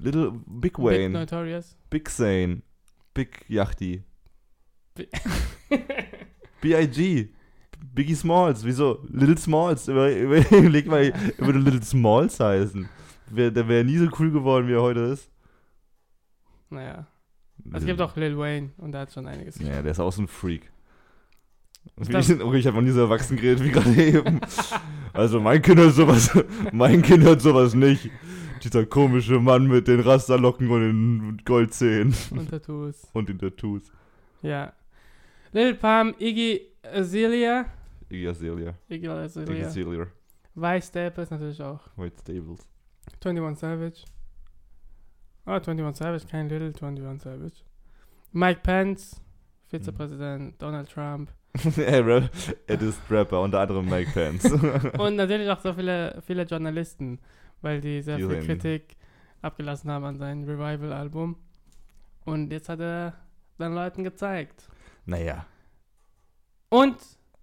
[0.00, 1.76] Little Big Big Wayne, Notorious.
[1.90, 2.60] Big Zane,
[3.14, 4.02] Big Yachty,
[4.94, 5.08] Bi-
[6.60, 7.28] B.I.G.,
[7.94, 9.00] Biggie Smalls, wieso?
[9.08, 11.04] Little Smalls, über- überleg mal,
[11.38, 12.88] er würde Little Smalls heißen.
[13.30, 15.30] Wär, der wäre nie so cool geworden, wie er heute ist.
[16.70, 17.06] naja.
[17.72, 20.22] Es gibt auch Lil Wayne und da hat schon einiges Ja, der ist auch so
[20.22, 20.70] ein Freak.
[21.96, 24.40] Okay, ich habe noch nie so erwachsen geredet wie gerade eben.
[25.14, 26.30] Also mein Kind hat sowas,
[26.72, 28.10] mein Kind hat sowas nicht.
[28.62, 33.06] Dieser komische Mann mit den Rasterlocken und den Goldzähnen und Tattoos.
[33.14, 33.90] und den Tattoos.
[34.42, 34.72] Ja.
[35.52, 37.66] Lil Pump, Iggy Azalea.
[38.10, 38.74] Iggy Azalea.
[38.88, 39.66] Iggy Iggy Azalea.
[39.66, 40.06] Azalea.
[40.54, 41.80] Vice Staples natürlich auch.
[41.96, 42.66] White Stables.
[43.20, 44.04] 21 Savage.
[45.46, 47.62] Ah, 21 Savage, kein Little 21 Savage.
[48.32, 49.20] Mike Pence,
[49.68, 51.30] Vizepräsident, Donald Trump.
[51.76, 52.28] er,
[52.68, 54.44] ist Rapper, unter anderem Mike Pence.
[54.98, 57.18] Und natürlich auch so viele, viele Journalisten,
[57.62, 58.96] weil die sehr Die viel Kritik
[59.40, 61.36] abgelassen haben an seinem Revival-Album.
[62.24, 63.14] Und jetzt hat er
[63.58, 64.68] den Leuten gezeigt.
[65.08, 65.46] Naja,
[66.68, 66.96] Und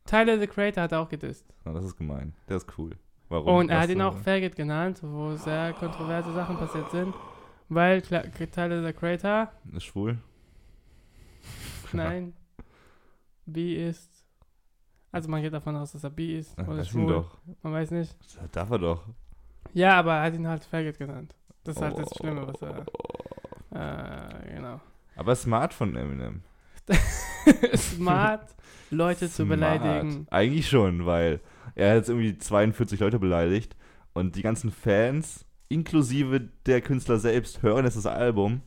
[0.05, 1.45] Tyler the Creator hat er auch gedisst.
[1.63, 2.33] na, das ist gemein.
[2.47, 2.91] Der ist cool.
[3.27, 3.55] Warum?
[3.55, 7.13] Und er hat ihn auch Faggot genannt, wo sehr kontroverse Sachen passiert sind.
[7.69, 10.19] Weil Tyler the Creator, Ist schwul?
[11.91, 12.33] nein,
[13.47, 14.11] bi ist.
[15.11, 17.07] Also man geht davon aus, dass er bi ist oder weiß schwul.
[17.13, 17.37] doch.
[17.63, 18.15] Man weiß nicht.
[18.21, 19.07] Das darf er doch.
[19.73, 21.33] Ja, aber er hat ihn halt Faggot genannt.
[21.63, 22.15] Das ist halt das Oh.
[22.19, 22.85] Schlimme, was er.
[23.71, 24.79] Äh, genau.
[25.15, 26.43] Aber smart von Eminem.
[27.75, 28.55] Smart,
[28.89, 29.49] Leute zu Smart.
[29.49, 30.27] beleidigen.
[30.29, 31.39] Eigentlich schon, weil
[31.75, 33.75] er hat jetzt irgendwie 42 Leute beleidigt
[34.13, 38.61] und die ganzen Fans, inklusive der Künstler selbst, hören jetzt das Album,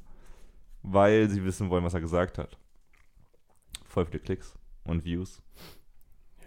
[0.82, 2.58] weil sie wissen wollen, was er gesagt hat.
[3.86, 5.40] Voll viele Klicks und Views.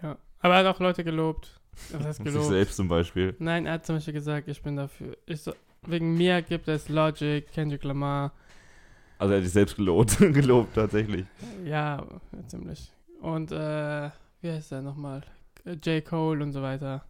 [0.02, 0.16] Ja.
[0.40, 1.60] Aber er hat auch Leute gelobt.
[1.92, 2.50] Was heißt Und sich gelobt?
[2.50, 3.34] selbst zum Beispiel.
[3.38, 5.16] Nein, er hat zum Beispiel gesagt, ich bin dafür.
[5.26, 5.54] Ich so,
[5.86, 8.32] wegen mir gibt es Logic, Kendrick Lamar.
[9.22, 11.24] Also er hat sich selbst gelobt, gelobt tatsächlich.
[11.64, 12.04] Ja,
[12.48, 12.92] ziemlich.
[13.20, 15.22] Und, äh, wie heißt er nochmal?
[15.84, 16.04] J.
[16.04, 17.04] Cole und so weiter.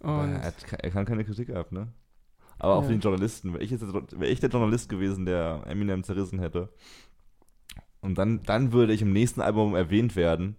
[0.00, 1.88] Und, er, hat, er kann keine Kritik ab, ne?
[2.58, 2.86] Aber auch Ja.
[2.88, 3.52] für den Journalisten.
[3.52, 6.68] Wäre ich, jetzt, wär ich der Journalist gewesen, der Eminem zerrissen hätte.
[8.00, 10.56] Und dann, dann würde ich im nächsten Album erwähnt werden.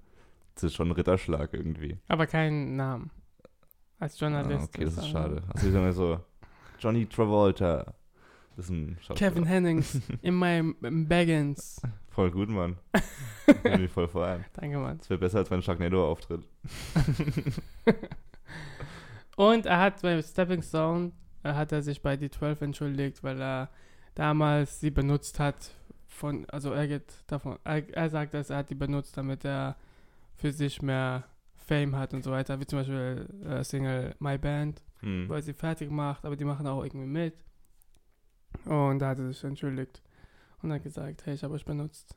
[0.55, 1.97] Das ist schon ein Ritterschlag irgendwie.
[2.07, 3.11] aber keinen Namen.
[3.99, 4.61] Als Journalist.
[4.61, 5.43] Ah, okay, das ist schade.
[5.53, 6.19] Also ich sag mal so,
[6.79, 7.93] Johnny Travolta.
[8.55, 9.29] Das ist ein Schauspieler.
[9.31, 10.75] Kevin Hennings in meinem
[11.07, 11.81] Baggins.
[12.09, 12.77] Voll gut, Mann.
[13.63, 14.45] Bin ich voll vor allem.
[14.53, 14.97] Danke, Mann.
[14.99, 16.47] Das wäre besser als mein Sharknado-Auftritt.
[19.35, 21.11] Und er hat bei Stepping Stone,
[21.43, 23.69] äh, hat er sich bei D12 entschuldigt, weil er
[24.15, 25.71] damals sie benutzt hat
[26.07, 29.75] von, also er geht davon, er, er sagt, dass er hat die benutzt, damit er
[30.35, 31.25] für sich mehr
[31.57, 35.27] Fame hat und so weiter, wie zum Beispiel äh, Single My Band, Hm.
[35.27, 37.33] wo er sie fertig macht, aber die machen auch irgendwie mit.
[38.65, 40.01] Und da hat er sich entschuldigt
[40.61, 42.15] und hat gesagt, hey, ich habe euch benutzt.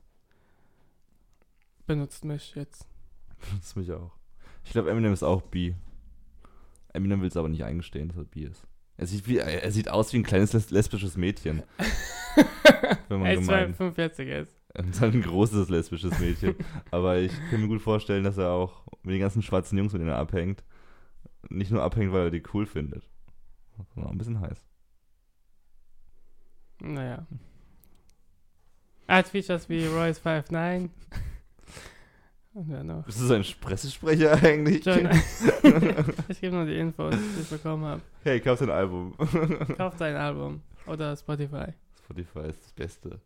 [1.86, 2.86] Benutzt mich jetzt.
[3.60, 4.12] Das mich auch.
[4.64, 5.74] Ich glaube, Eminem ist auch bi.
[6.92, 8.66] Eminem will es aber nicht eingestehen, dass er bi ist.
[8.96, 11.62] Er sieht, wie, er sieht aus wie ein kleines les lesbisches Mädchen.
[13.08, 13.76] Wenn man er ist gemeint.
[13.76, 14.60] 45 jetzt.
[14.74, 16.56] Er ist halt ein großes lesbisches Mädchen.
[16.90, 20.00] aber ich kann mir gut vorstellen, dass er auch mit den ganzen schwarzen Jungs, mit
[20.00, 20.64] denen er abhängt,
[21.48, 23.08] nicht nur abhängt, weil er die cool findet.
[23.94, 24.67] Sondern auch ein bisschen heiß.
[26.80, 27.26] Naja.
[29.06, 30.90] Hat Features wie Royce 59.
[32.54, 33.04] Und wer noch?
[33.04, 34.84] Bist du so ein Pressesprecher eigentlich?
[34.84, 35.08] John,
[36.28, 38.02] ich gebe nur die Infos, die ich bekommen habe.
[38.24, 39.14] Hey, kauf dein Album.
[39.76, 41.72] Kauft sein Album oder Spotify.
[42.04, 43.20] Spotify ist das Beste.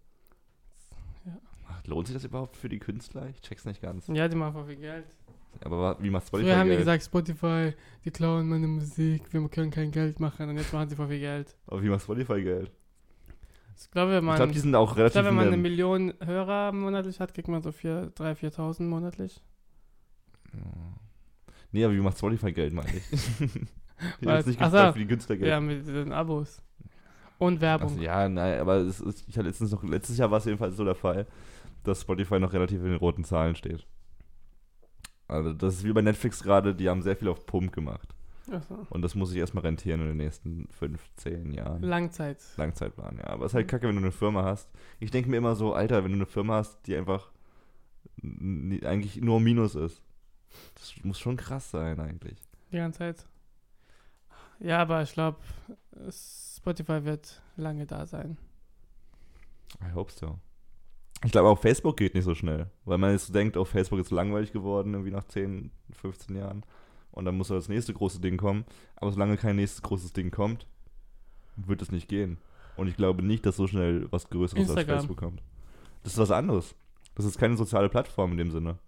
[1.25, 1.39] Ja.
[1.69, 3.29] Ach, lohnt sich das überhaupt für die Künstler?
[3.31, 4.07] Ich check's nicht ganz.
[4.09, 5.07] Ja, die machen voll viel Geld.
[5.65, 6.81] Aber wie macht Spotify Früher haben Geld?
[6.81, 7.73] gesagt, Spotify,
[8.05, 11.21] die klauen meine Musik, wir können kein Geld machen und jetzt machen sie voll viel
[11.21, 11.57] Geld.
[11.67, 12.71] Aber wie macht Spotify Geld?
[13.87, 15.53] Ich glaube, wenn ich man, glaube, die sind auch ich relativ glaube, wenn man in
[15.55, 19.41] eine Million Hörer monatlich hat, kriegt man so 3.000, 4.000 monatlich.
[21.71, 23.13] Nee, aber wie macht Spotify Geld, meine ich?
[24.21, 24.39] ich Was?
[24.39, 24.93] habe nicht Ach gefragt, so.
[24.93, 25.49] für die Künstler Geld.
[25.49, 26.63] Ja, mit den Abos.
[27.39, 27.91] Und Werbung.
[27.91, 30.85] Also, ja, nein, aber ist, ich hatte letztens noch, letztes Jahr war es jedenfalls so
[30.85, 31.27] der Fall,
[31.83, 33.87] dass Spotify noch relativ in den roten Zahlen steht.
[35.27, 38.15] Also das ist wie bei Netflix gerade, die haben sehr viel auf Pump gemacht.
[38.51, 38.87] Achso.
[38.91, 41.83] Und das muss sich erstmal rentieren in den nächsten 5, 10 Jahren.
[41.83, 42.39] Langzeit.
[42.57, 43.29] Langzeitplan, ja.
[43.29, 44.69] Aber es ist halt kacke, wenn du eine Firma hast.
[44.99, 47.31] Ich denke mir immer so, Alter, wenn du eine Firma hast, die einfach
[48.23, 50.03] eigentlich nur Minus ist.
[50.75, 52.39] Das muss schon krass sein, eigentlich.
[52.73, 53.27] Die ganze Zeit.
[54.59, 55.39] Ja, aber ich glaube,
[56.11, 58.37] Spotify wird lange da sein.
[59.81, 60.39] I hope so.
[61.25, 62.71] Ich glaube, auch Facebook geht nicht so schnell.
[62.85, 66.65] Weil man jetzt so denkt, auf Facebook ist langweilig geworden, irgendwie nach 10, 15 Jahren.
[67.13, 68.65] Und dann muss das nächste große Ding kommen.
[68.97, 70.67] Aber solange kein nächstes großes Ding kommt,
[71.57, 72.39] wird es nicht gehen.
[72.77, 74.89] Und ich glaube nicht, dass so schnell was Größeres Instagram.
[74.89, 75.43] als Facebook kommt.
[76.03, 76.75] Das ist was anderes.
[77.15, 78.79] Das ist keine soziale Plattform in dem Sinne.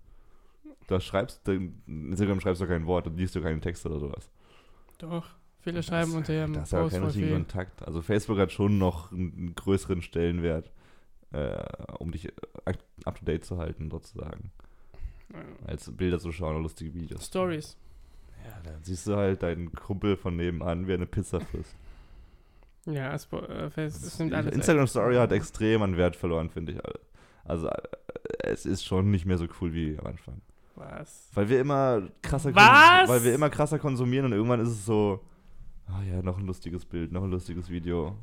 [0.87, 3.99] Da schreibst du, in Instagram schreibst du kein Wort, da liest du keinen Text oder
[3.99, 4.31] sowas.
[4.99, 5.27] Doch.
[5.61, 7.33] Viele schreiben das, unter ihrem Das ist ja voll richtigen.
[7.33, 7.83] Kontakt.
[7.87, 10.71] Also Facebook hat schon noch einen größeren Stellenwert,
[11.33, 11.65] äh,
[11.99, 12.31] um dich
[13.05, 14.51] up to date zu halten, sozusagen.
[15.67, 17.25] Als Bilder zu schauen oder lustige Videos.
[17.25, 17.79] Stories.
[18.45, 21.75] Ja, dann siehst du halt deinen Kumpel von nebenan, wie er eine Pizza frisst.
[22.87, 24.55] Ja, es, äh, es, nimmt alles.
[24.55, 26.79] Instagram Story hat extrem an Wert verloren, finde ich.
[27.45, 27.83] Also äh,
[28.41, 30.41] es ist schon nicht mehr so cool wie am Anfang.
[30.75, 31.31] Was?
[31.33, 33.09] Weil wir immer krasser Was?
[33.09, 35.21] weil wir immer krasser konsumieren und irgendwann ist es so,
[35.87, 38.17] ah ja, noch ein lustiges Bild, noch ein lustiges Video.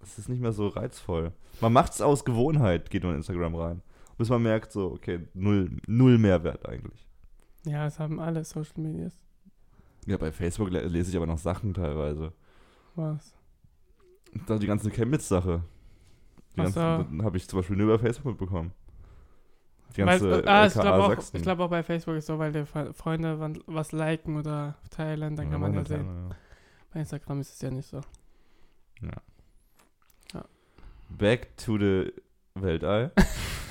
[0.00, 1.32] Es ist nicht mehr so reizvoll.
[1.60, 3.82] Man macht es aus Gewohnheit, geht man in Instagram rein.
[4.16, 7.06] Bis man merkt so, okay, null, null Mehrwert eigentlich.
[7.66, 9.12] Ja, es haben alle Social Medias.
[10.06, 12.32] Ja, bei Facebook le- lese ich aber noch Sachen teilweise.
[12.94, 13.34] Was?
[14.46, 15.62] Da die ganze Chemnitz-Sache.
[16.56, 16.80] Die so.
[16.80, 18.72] habe ich zum Beispiel nur über Facebook mitbekommen.
[19.96, 22.52] Die Weil, ganze ah, ich glaube auch, ich glaub auch bei Facebook ist so, weil
[22.52, 26.28] die Fre- Freunde was liken oder teilen, dann kann man ja sehen.
[26.28, 26.36] ja.
[26.92, 28.00] Bei Instagram ist es ja nicht so.
[31.10, 32.12] Back to the
[32.54, 33.12] Weltall.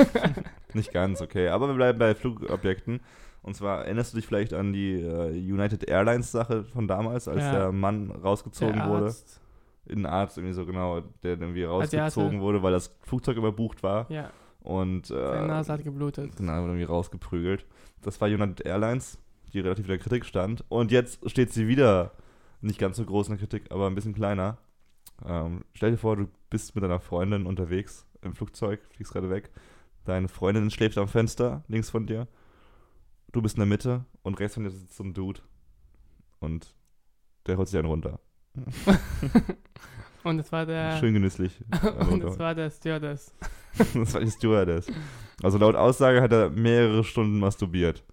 [0.74, 1.50] Nicht ganz, okay.
[1.50, 3.00] Aber wir bleiben bei Flugobjekten.
[3.42, 7.40] Und zwar erinnerst du dich vielleicht an die äh, United Airlines Sache von damals, als
[7.44, 7.52] Ja.
[7.52, 9.16] der Mann rausgezogen Der wurde?
[9.90, 14.06] Ein Arzt irgendwie so genau, der irgendwie rausgezogen wurde, weil das Flugzeug überbucht war.
[14.12, 16.36] Ja, Und seine äh, Nase hat geblutet.
[16.36, 17.66] genau, wurde irgendwie rausgeprügelt.
[18.02, 19.18] Das war United Airlines,
[19.54, 20.66] die relativ in der Kritik stand.
[20.68, 22.12] Und jetzt steht sie wieder
[22.60, 24.58] nicht ganz so groß in der Kritik, aber ein bisschen kleiner.
[25.26, 29.52] Ähm, stell dir vor, du bist mit deiner Freundin unterwegs im Flugzeug, fliegst gerade weg.
[30.04, 32.28] Deine Freundin schläft am Fenster links von dir.
[33.32, 35.42] Du bist in der Mitte und rechts von dir sitzt so ein Dude.
[36.40, 36.74] Und
[37.46, 38.20] der holt sich einen runter.
[40.24, 41.58] Und es war der Schön genüsslich.
[41.82, 42.40] und es runter.
[42.40, 43.34] war der Stewardess.
[43.78, 44.92] das war die Stewardess.
[45.42, 48.04] Also laut Aussage hat er mehrere Stunden masturbiert.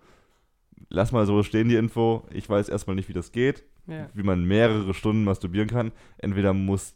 [0.91, 2.25] Lass mal so stehen, die Info.
[2.31, 3.65] Ich weiß erstmal nicht, wie das geht.
[3.87, 4.09] Ja.
[4.15, 5.93] wie man mehrere Stunden masturbieren kann.
[6.17, 6.95] Entweder muss,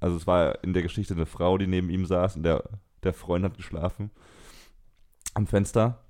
[0.00, 2.64] also es war in der Geschichte eine Frau, die neben ihm saß und der,
[3.04, 4.10] der Freund hat geschlafen
[5.34, 6.00] am Fenster.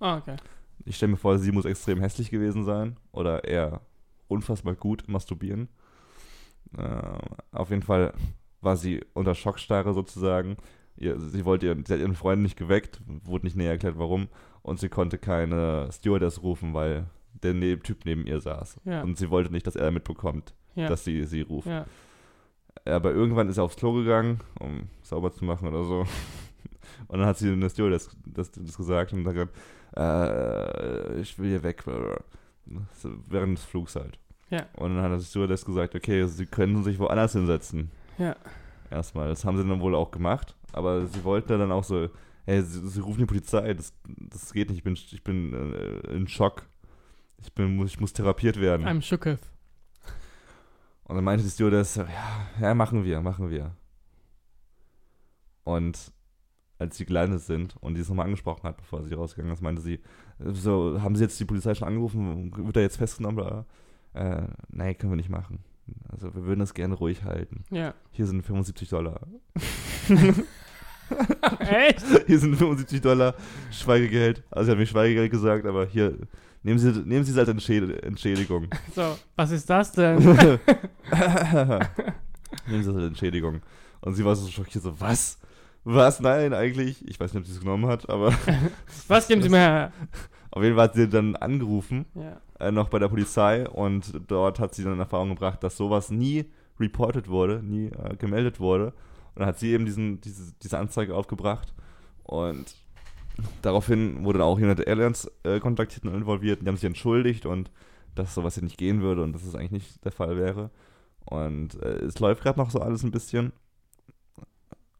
[0.00, 0.36] Ah, okay.
[0.84, 3.80] Ich stelle mir vor, sie muss extrem hässlich gewesen sein oder eher
[4.28, 5.68] unfassbar gut masturbieren.
[6.76, 7.18] Äh,
[7.52, 8.12] auf jeden Fall
[8.60, 10.56] war sie unter Schockstarre sozusagen.
[10.96, 14.28] Ihr, sie wollte ihren, sie hat ihren Freund nicht geweckt, wurde nicht näher erklärt, warum.
[14.62, 17.06] Und sie konnte keine Stewardess rufen, weil
[17.42, 18.80] der ne Typ neben ihr saß.
[18.84, 19.02] Ja.
[19.02, 20.88] Und sie wollte nicht, dass er mitbekommt, Ja.
[20.88, 21.68] dass sie sie ruft.
[21.68, 21.86] ja.
[22.84, 26.06] Aber irgendwann ist er aufs Klo gegangen, um sauber zu machen oder so.
[27.08, 29.54] Und dann hat sie eine Stewardess das, das gesagt und hat gesagt,
[29.96, 31.84] äh, ich will hier weg.
[32.66, 34.18] Während des Flugs halt.
[34.50, 34.66] Ja.
[34.76, 37.90] Und dann hat die Stewardess gesagt, okay, sie können sich woanders hinsetzen.
[38.18, 38.36] Ja.
[38.90, 39.28] Erstmal.
[39.28, 40.54] Das haben sie dann wohl auch gemacht.
[40.72, 42.08] Aber sie wollten dann auch so,
[42.44, 46.12] hey, sie, sie rufen die Polizei, das, das geht nicht, ich bin, ich bin äh,
[46.14, 46.66] in Schock.
[47.42, 48.86] Ich, bin, muss- ich muss therapiert werden.
[48.86, 49.40] I'm shooketh.
[51.04, 52.06] Und dann meinte die Stewardess, ja,
[52.60, 53.74] ja, machen wir, machen wir.
[55.64, 56.12] Und
[56.78, 59.82] als sie gelandet sind und die es nochmal angesprochen hat, bevor sie rausgegangen ist, meinte
[59.82, 60.00] sie,
[60.38, 62.52] so, haben sie jetzt die Polizei schon angerufen?
[62.56, 63.36] Wird er jetzt festgenommen?
[63.36, 63.64] Bla?
[64.14, 65.60] Äh, nee, können wir nicht machen.
[66.08, 67.64] Also wir würden das gerne ruhig halten.
[67.70, 67.94] Ja.
[68.12, 69.20] Hier sind 75 Dollar.
[71.60, 72.04] Echt?
[72.26, 73.34] Hier sind 75 Dollar
[73.70, 74.42] Schweigegeld.
[74.50, 76.18] Also sie hat mir Schweigegeld gesagt, aber hier,
[76.62, 78.68] nehmen Sie, nehmen Sie es als Entschäd Entschädigung.
[78.94, 80.18] So, was ist das denn?
[80.26, 80.42] Nehmen
[82.82, 83.62] Sie das als Entschädigung.
[84.00, 85.38] Und sie war so schockiert, so, was?
[85.84, 86.20] Was?
[86.20, 87.06] Nein, eigentlich.
[87.08, 88.32] Ich weiß nicht, ob sie es genommen hat, aber
[89.08, 89.92] Was geben Sie mir her?
[90.50, 92.40] auf jeden Fall hat sie dann angerufen, Ja.
[92.58, 93.68] äh, noch bei der Polizei.
[93.68, 96.46] Und dort hat sie dann in Erfahrung gebracht, dass sowas nie
[96.80, 98.86] reported wurde, nie äh, gemeldet wurde.
[99.34, 101.72] Und dann hat sie eben diesen, diese, diese Anzeige aufgebracht.
[102.24, 102.74] Und
[103.62, 106.60] daraufhin wurde dann auch United Airlines äh, kontaktiert und involviert.
[106.62, 107.70] Die haben sich entschuldigt und
[108.14, 110.70] dass sowas hier nicht gehen würde und dass es eigentlich nicht der Fall wäre.
[111.24, 113.52] Und äh, es läuft gerade noch so alles ein bisschen.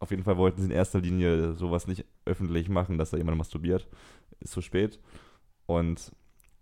[0.00, 3.38] Auf jeden Fall wollten sie in erster Linie sowas nicht öffentlich machen, dass da jemand
[3.38, 3.88] masturbiert.
[4.40, 5.00] Ist zu spät.
[5.66, 6.12] Und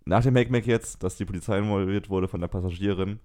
[0.05, 3.19] nach dem Hackmack jetzt, dass die Polizei involviert wurde von der Passagierin,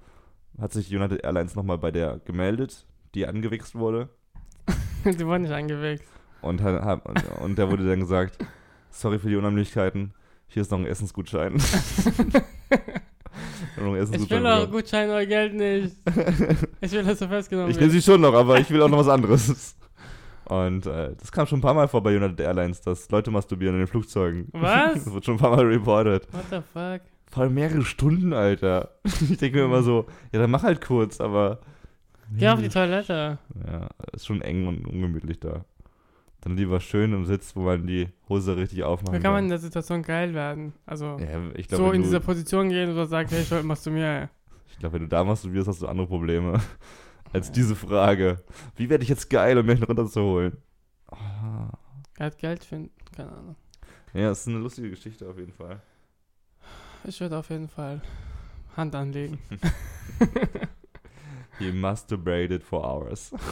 [0.58, 4.08] hat sich United Airlines nochmal bei der gemeldet, die angewichst wurde.
[5.04, 6.04] Die wurden nicht angewichst.
[6.42, 8.38] Und, und, und da wurde dann gesagt,
[8.90, 10.14] sorry für die Unannehmlichkeiten,
[10.46, 11.54] hier ist noch ein Essensgutschein.
[13.76, 15.96] noch ein Ich will auch Gutschein oder Geld nicht.
[16.80, 18.98] Ich will, dass du festgenommen Ich nehme sie schon noch, aber ich will auch noch
[18.98, 19.76] was anderes.
[20.46, 23.74] Und äh, das kam schon ein paar Mal vor bei United Airlines, dass Leute masturbieren
[23.76, 24.48] in den Flugzeugen.
[24.52, 24.94] Was?
[25.04, 26.26] Das wird schon ein paar Mal reported.
[26.32, 27.00] What the fuck?
[27.30, 28.90] Vor allem mehrere Stunden, Alter.
[29.30, 31.60] Ich denke mir immer so, ja, dann mach halt kurz, aber.
[32.36, 33.38] Geh auf die Toilette.
[33.66, 35.64] Ja, ist schon eng und ungemütlich da.
[36.40, 39.50] Dann lieber schön im Sitz, wo man die Hose richtig aufmachen Da kann man in
[39.50, 40.72] der Situation geil werden.
[40.86, 43.86] Also Ja, ich glaube, so in dieser Position gehen und so sagen, hey, Schuld machst
[43.86, 44.28] du mir.
[44.70, 46.60] ich glaub, wenn du da masturbierst, hast du andere Probleme.
[47.32, 48.42] Als diese Frage.
[48.76, 50.58] Wie werde ich jetzt geil, um mich runterzuholen?
[51.10, 51.70] Ah.
[52.18, 52.90] Er hat Geld finden.
[53.16, 53.56] Keine Ahnung.
[54.12, 55.80] Ja, es ist eine lustige Geschichte auf jeden Fall.
[57.04, 58.02] Ich würde auf jeden Fall
[58.76, 59.38] Hand anlegen.
[61.58, 63.32] He masturbated for hours.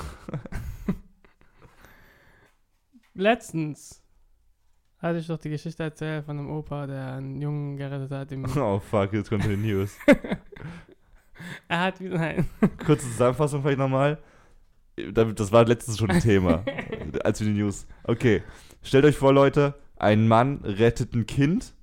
[3.14, 4.02] Letztens
[4.98, 8.32] hatte ich doch die Geschichte erzählt von einem Opa, der einen Jungen gerettet hat.
[8.32, 9.96] Im Oh fuck, jetzt kommt die News.
[11.68, 12.46] Er hat, nein.
[12.84, 14.18] Kurze Zusammenfassung vielleicht nochmal.
[15.14, 16.64] Das war letztens schon ein Thema,
[17.24, 17.86] als wir die News.
[18.04, 18.42] Okay,
[18.82, 21.74] stellt euch vor, Leute, ein Mann rettet ein Kind.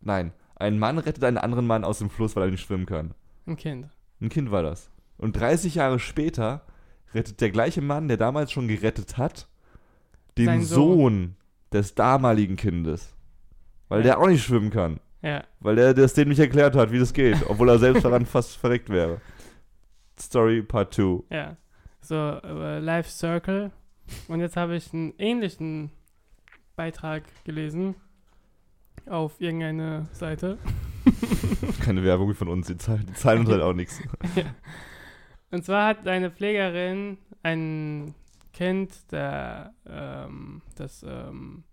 [0.00, 3.14] Nein, ein Mann rettet einen anderen Mann aus dem Fluss, weil er nicht schwimmen kann.
[3.46, 3.88] Ein Kind.
[4.20, 4.90] Ein Kind war das.
[5.16, 6.62] Und 30 Jahre später
[7.14, 9.48] rettet der gleiche Mann, der damals schon gerettet hat,
[10.36, 10.98] den Sohn.
[10.98, 11.36] Sohn.
[11.72, 13.14] des damaligen Kindes.
[13.88, 14.04] Weil Ja.
[14.04, 15.00] der auch nicht schwimmen kann.
[15.22, 15.44] Ja.
[15.60, 18.56] Weil der das dem nicht erklärt hat, wie das geht, obwohl er selbst daran fast
[18.56, 19.20] verreckt wäre.
[20.18, 21.22] Story Part 2.
[21.30, 21.56] Ja.
[22.00, 23.70] So, äh, Life Circle.
[24.28, 25.90] Und jetzt habe ich einen ähnlichen
[26.76, 27.96] Beitrag gelesen
[29.06, 30.58] auf irgendeine Seite.
[31.84, 34.00] Keine Werbung von uns, die zahlen, die zahlen uns halt auch nichts.
[35.50, 38.14] Und zwar hat eine Pflegerin ein
[38.52, 41.64] Kind, der ähm, das ähm,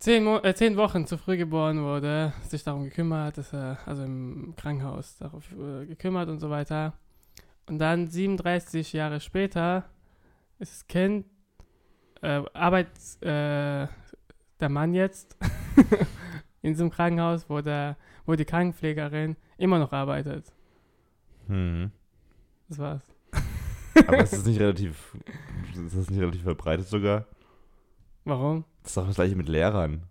[0.00, 4.02] zehn, Mo äh, zehn Wochen zu früh geboren wurde, sich darum gekümmert, dass er, also
[4.02, 6.94] im Krankenhaus darauf äh, gekümmert und so weiter.
[7.66, 9.84] Und dann 37 Jahre später
[10.58, 11.26] ist das Kind,
[12.22, 13.86] äh, arbeitet äh,
[14.58, 15.36] der Mann jetzt
[16.62, 20.52] in einem Krankenhaus, wo, der, wo die Krankenpflegerin immer noch arbeitet.
[21.46, 21.90] Hm.
[22.68, 23.02] Das war's.
[24.06, 25.16] Aber ist das nicht relativ,
[25.74, 27.26] ist das nicht relativ verbreitet sogar?
[28.24, 28.64] Warum?
[28.82, 30.02] Das ist doch das gleiche mit Lehrern.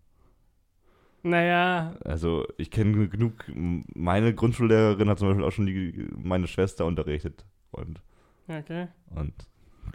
[1.21, 6.85] Naja, Also ich kenne genug, meine Grundschullehrerin hat zum Beispiel auch schon die, meine Schwester
[6.85, 7.45] unterrichtet.
[7.71, 8.01] Und,
[8.47, 8.87] okay.
[9.15, 9.33] und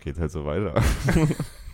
[0.03, 0.75] geht halt so weiter.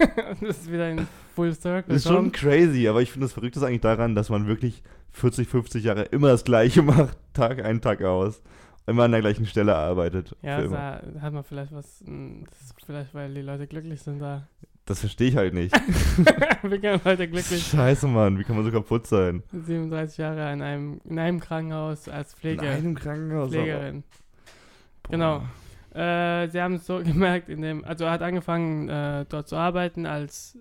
[0.40, 1.94] das ist wieder ein Full Circle.
[1.94, 4.82] Das ist schon crazy, aber ich finde das Verrückte ist eigentlich daran, dass man wirklich
[5.12, 8.42] 40, 50 Jahre immer das Gleiche macht, Tag ein, Tag aus.
[8.86, 10.36] Immer an der gleichen Stelle arbeitet.
[10.42, 12.02] Ja, da hat man vielleicht was.
[12.06, 14.48] mh, Das ist vielleicht, weil die Leute glücklich sind da.
[14.90, 15.72] Das verstehe ich halt nicht.
[16.64, 17.64] Wir können Leute glücklich.
[17.64, 19.44] Scheiße, Mann, wie kann man so kaputt sein?
[19.52, 23.50] 37 Jahre in einem, in einem Krankenhaus als Pflege, Krankenhaus.
[23.50, 24.02] Pflegerin.
[25.08, 25.44] Genau.
[25.94, 29.54] Äh, sie haben es so gemerkt, in dem, also er hat angefangen äh, dort zu
[29.54, 30.58] arbeiten als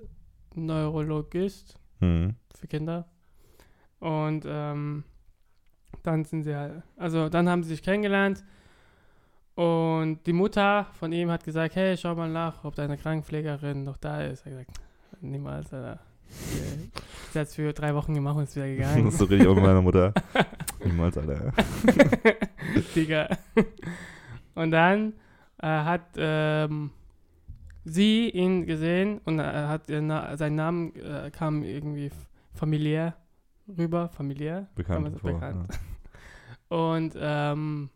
[0.54, 2.36] Neurologist Hm.
[2.54, 3.08] für Kinder.
[4.00, 5.06] Und ähm,
[6.04, 8.44] dann sind sie halt, also dann haben sie sich kennengelernt
[9.60, 13.98] und die Mutter von ihm hat gesagt, hey, schau mal nach, ob deine Krankenpflegerin noch
[13.98, 14.46] da ist.
[14.46, 14.80] Er hat gesagt,
[15.22, 16.00] niemals, Alter.
[17.34, 19.08] Sie hat es für drei Wochen gemacht und ist wieder Das gegangen.
[19.10, 20.14] ist so richtig auch meiner Mutter.
[20.86, 21.52] Niemals, Alter.
[22.96, 23.28] Digga.
[24.56, 25.12] Und dann
[25.62, 26.92] äh, hat ähm,
[27.84, 32.12] sie ihn gesehen und er hat ihr Na sein Namen äh, kam irgendwie
[32.54, 33.18] familiär
[33.78, 34.68] rüber, familiär.
[34.76, 35.20] Bekannt.
[35.20, 35.78] Vor, bekannt.
[36.70, 37.90] Und ähm,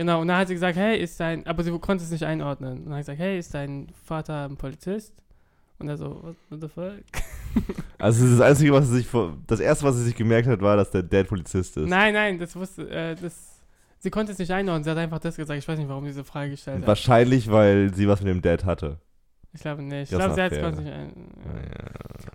[0.00, 2.78] genau, und dann hat sie gesagt, hey, ist dein, aber sie konnte es nicht einordnen.
[2.78, 5.14] Und dann hat sie gesagt, hey, ist dein Vater ein Polizist?
[5.78, 6.94] Und er so, what, what the fuck?
[7.14, 7.74] ja.
[7.98, 10.74] Also das Einzige, was sie sich vor, das erste, was sie sich gemerkt hat, war,
[10.74, 11.86] dass der Dad Polizist ist.
[11.86, 13.60] Nein, nein, das wusste, äh, das,
[13.98, 14.84] sie konnte es nicht einordnen.
[14.84, 15.58] Sie hat einfach das gesagt.
[15.58, 16.86] Ich weiß nicht, warum sie diese Frage gestellt hat.
[16.86, 18.96] Wahrscheinlich, weil sie was mit dem Dad hatte.
[19.52, 20.04] Ich glaube nicht.
[20.04, 21.12] Ich Das glaube, sie hat es nicht ein.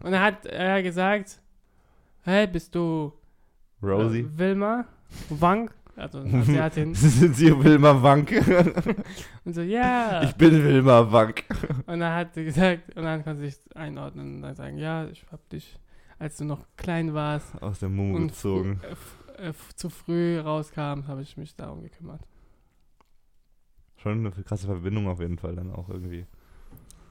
[0.04, 1.40] Und dann hat er gesagt,
[2.22, 3.12] hey, bist du
[3.82, 4.20] Rosie?
[4.20, 4.86] Äh, Wilma
[5.30, 5.72] Wang?
[5.96, 6.94] Also Asiatin.
[6.94, 8.32] Sind Sie Wilma Wank?
[9.46, 10.24] und so, ja.
[10.24, 11.44] Ich bin Wilma Wank.
[11.88, 15.06] Und dann hat sie gesagt, und dann konnte sie sich einordnen und dann sagen, ja,
[15.08, 15.80] ich hab dich,
[16.20, 18.82] als du noch klein warst Aus der Mumu gezogen.
[19.38, 22.22] äh, äh, zu früh rauskam, habe ich mich darum gekümmert.
[23.98, 26.26] schon eine krasse Verbindung auf jeden Fall dann auch irgendwie.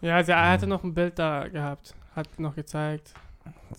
[0.01, 0.51] Ja, also er Ja.
[0.51, 1.95] hatte noch ein Bild da gehabt.
[2.15, 3.15] Hat noch gezeigt,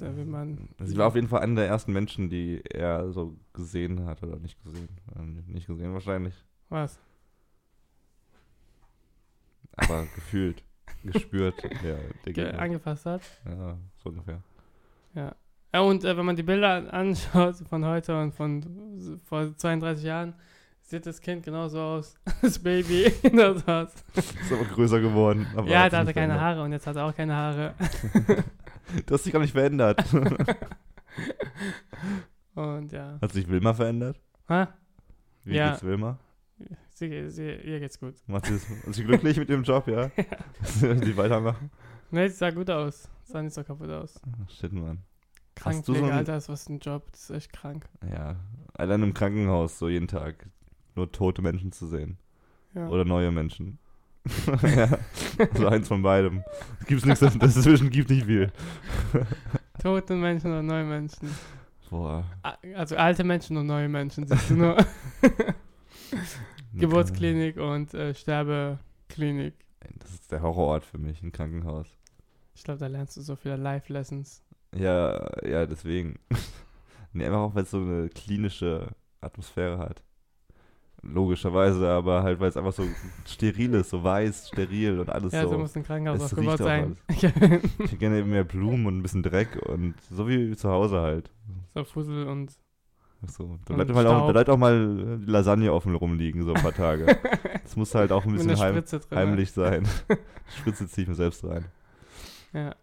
[0.02, 0.70] äh, wie man.
[0.80, 4.38] Sie war auf jeden Fall einer der ersten Menschen, die er so gesehen hat oder
[4.38, 4.90] nicht gesehen.
[5.18, 6.34] Ähm, Nicht gesehen wahrscheinlich,
[6.70, 7.00] Was?
[9.78, 10.64] aber gefühlt,
[11.04, 11.56] gespürt.
[11.84, 13.22] Ja, der Ge angefasst hat.
[13.46, 14.42] ja, so ungefähr.
[15.14, 15.36] Ja.
[15.74, 20.06] Ja, und äh, wenn man die Bilder an- anschaut von heute und von vor 32
[20.06, 20.34] Jahren,
[20.82, 22.16] sieht das Kind genauso aus.
[22.42, 23.12] Das Baby.
[23.66, 23.94] das.
[24.16, 25.46] Ist aber größer geworden.
[25.56, 26.40] Aber Ja, da hatte keine.
[26.40, 27.74] Haare und jetzt hat er auch keine Haare.
[29.06, 30.04] Du hast dich gar nicht verändert.
[32.56, 33.18] Und ja.
[33.22, 34.20] Hat sich Wilma verändert?
[34.50, 34.74] Ha?
[35.44, 35.72] Wie Ja.
[35.72, 36.20] geht's Wilma?
[36.92, 38.16] Sie, sie, ihr geht's gut.
[38.28, 40.08] Macht sie, ist sie glücklich mit ihrem Job, ja?
[40.82, 41.70] die weitermachen?
[42.12, 43.10] Ne, sie sah gut aus.
[43.24, 44.22] Sah nicht so kaputt aus.
[44.48, 45.00] Shit, Mann.
[45.56, 47.12] Krankenpflege, so ein- Alter, ist was ein Job.
[47.12, 47.86] Das ist echt krank.
[48.10, 48.38] Ja,
[48.74, 50.48] allein im Krankenhaus so jeden Tag
[50.96, 52.18] nur tote Menschen zu sehen.
[52.74, 52.88] Ja.
[52.88, 53.80] Oder neue Menschen.
[54.64, 54.98] Ja,
[55.54, 56.44] also eins von beidem.
[56.82, 58.52] Es gibt nichts, dazwischen gibt nicht viel.
[59.82, 61.30] Tote Menschen und neue Menschen.
[61.90, 62.26] Boah.
[62.76, 64.28] Also alte Menschen und neue Menschen.
[64.28, 64.78] Siehst du nur
[66.74, 69.54] Geburtsklinik und äh, Sterbeklinik.
[70.00, 71.88] Das ist der Horrorort für mich, ein Krankenhaus.
[72.56, 74.42] Ich glaube, da lernst du so viele Life-Lessons.
[74.74, 76.20] Ja, ja, deswegen.
[77.14, 78.88] nee, einfach auch, weil es so eine klinische
[79.22, 80.04] Atmosphäre hat.
[81.08, 82.84] Logischerweise, aber halt, weil es einfach so
[83.26, 85.58] steril ist, so weiß, steril und alles Ja, so, so.
[85.60, 86.98] muss ein Krankenhaus es aufgebaut riecht auch sein.
[87.10, 91.02] Ich hätte gerne eben mehr Blumen und ein bisschen Dreck und so wie zu Hause
[91.02, 91.30] halt.
[91.76, 92.52] so Fussel und
[93.28, 94.32] So, da bleibt, mal auch, da Staub.
[94.34, 97.06] bleibt auch mal Lasagne offen rumliegen, so ein paar Tage.
[97.66, 99.88] Das muss halt auch ein bisschen heim, heimlich sein.
[100.60, 101.66] Spritze ziehe ich mir selbst rein.
[102.54, 102.76] Ja.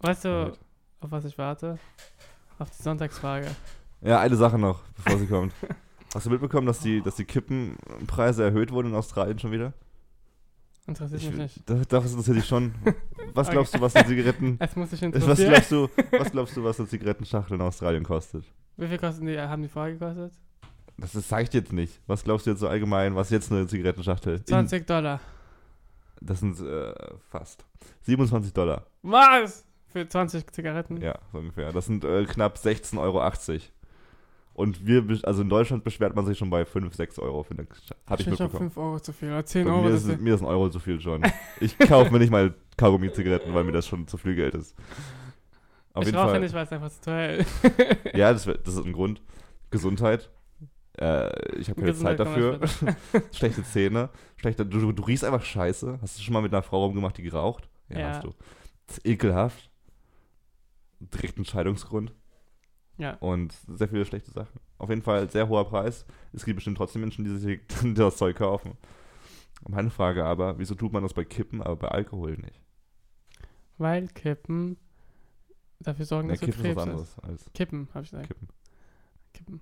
[0.00, 0.58] Weißt du, Gut.
[1.00, 1.78] auf was ich warte?
[2.58, 3.46] Auf die Sonntagsfrage.
[4.02, 5.54] Ja, eine Sache noch, bevor sie kommt.
[6.14, 9.72] Hast du mitbekommen, dass die, dass die Kippenpreise erhöht wurden in Australien schon wieder?
[10.86, 11.62] Interessiert mich nicht.
[11.70, 12.74] Das, das interessiert dich schon.
[13.34, 13.54] Was Okay.
[13.56, 14.56] glaubst du, was die Zigaretten.
[14.60, 15.52] Es muss dich Was interessieren.
[15.52, 15.88] glaubst du,
[16.18, 18.44] was glaubst du, was eine Zigarettenschachtel in Australien kostet?
[18.76, 19.38] Wie viel kosten die?
[19.38, 20.32] Haben die vorher gekostet?
[20.96, 22.00] Das, zeigt jetzt nicht.
[22.08, 24.38] Was glaubst du jetzt so allgemein, was jetzt eine Zigarettenschachtel?
[24.38, 25.20] In, 20 Dollar.
[26.20, 26.92] das sind äh,
[27.28, 27.64] fast
[28.02, 28.84] 27 Dollar.
[29.02, 29.64] Was?
[29.86, 31.00] Für 20 Zigaretten?
[31.00, 31.72] Ja, so ungefähr.
[31.72, 33.20] Das sind äh, knapp 16,80 Euro.
[34.60, 37.42] Und wir, also in Deutschland beschwert man sich schon bei 5, 6 Euro.
[37.44, 37.68] Finde ich,
[38.06, 38.70] Habe ich finde schon mitbekommen.
[38.70, 39.28] 5 Euro zu viel.
[39.28, 39.82] Oder 10 Bei Euro.
[39.82, 41.22] mir, ist, ist, mir ist ein Euro zu viel schon.
[41.60, 44.76] Ich kaufe mir nicht mal Kaugummi-Zigaretten, weil mir das schon zu viel Geld ist.
[45.94, 47.50] Auf ich rauche nicht, weil es einfach zu teuer ist.
[48.14, 49.22] Ja, das, das ist ein Grund.
[49.70, 50.30] Gesundheit.
[50.98, 52.60] Äh, ich habe keine Gesundheit Zeit dafür.
[53.32, 54.10] Schlechte Zähne.
[54.36, 56.00] Schlechte, du, du, riechst einfach scheiße.
[56.02, 57.70] Hast du schon mal mit einer Frau rumgemacht, die geraucht?
[57.88, 58.10] Ja.
[58.10, 58.34] hast du.
[58.86, 59.70] Das ist ekelhaft.
[61.00, 62.12] Direkt ein Scheidungsgrund.
[63.00, 63.16] Ja.
[63.20, 64.60] Und sehr viele schlechte Sachen.
[64.78, 66.04] Auf jeden Fall sehr hoher Preis.
[66.32, 67.60] Es gibt bestimmt trotzdem Menschen, die sich
[67.94, 68.72] das Zeug kaufen.
[69.66, 72.60] Meine Frage aber, wieso tut man das bei Kippen, aber bei Alkohol nicht?
[73.78, 74.76] Weil Kippen
[75.80, 78.28] dafür sorgen, Ja, dass du Kippen ist was Krebs anderes als Kippen, habe ich gesagt.
[78.28, 78.48] Kippen.
[79.32, 79.60] Kippen.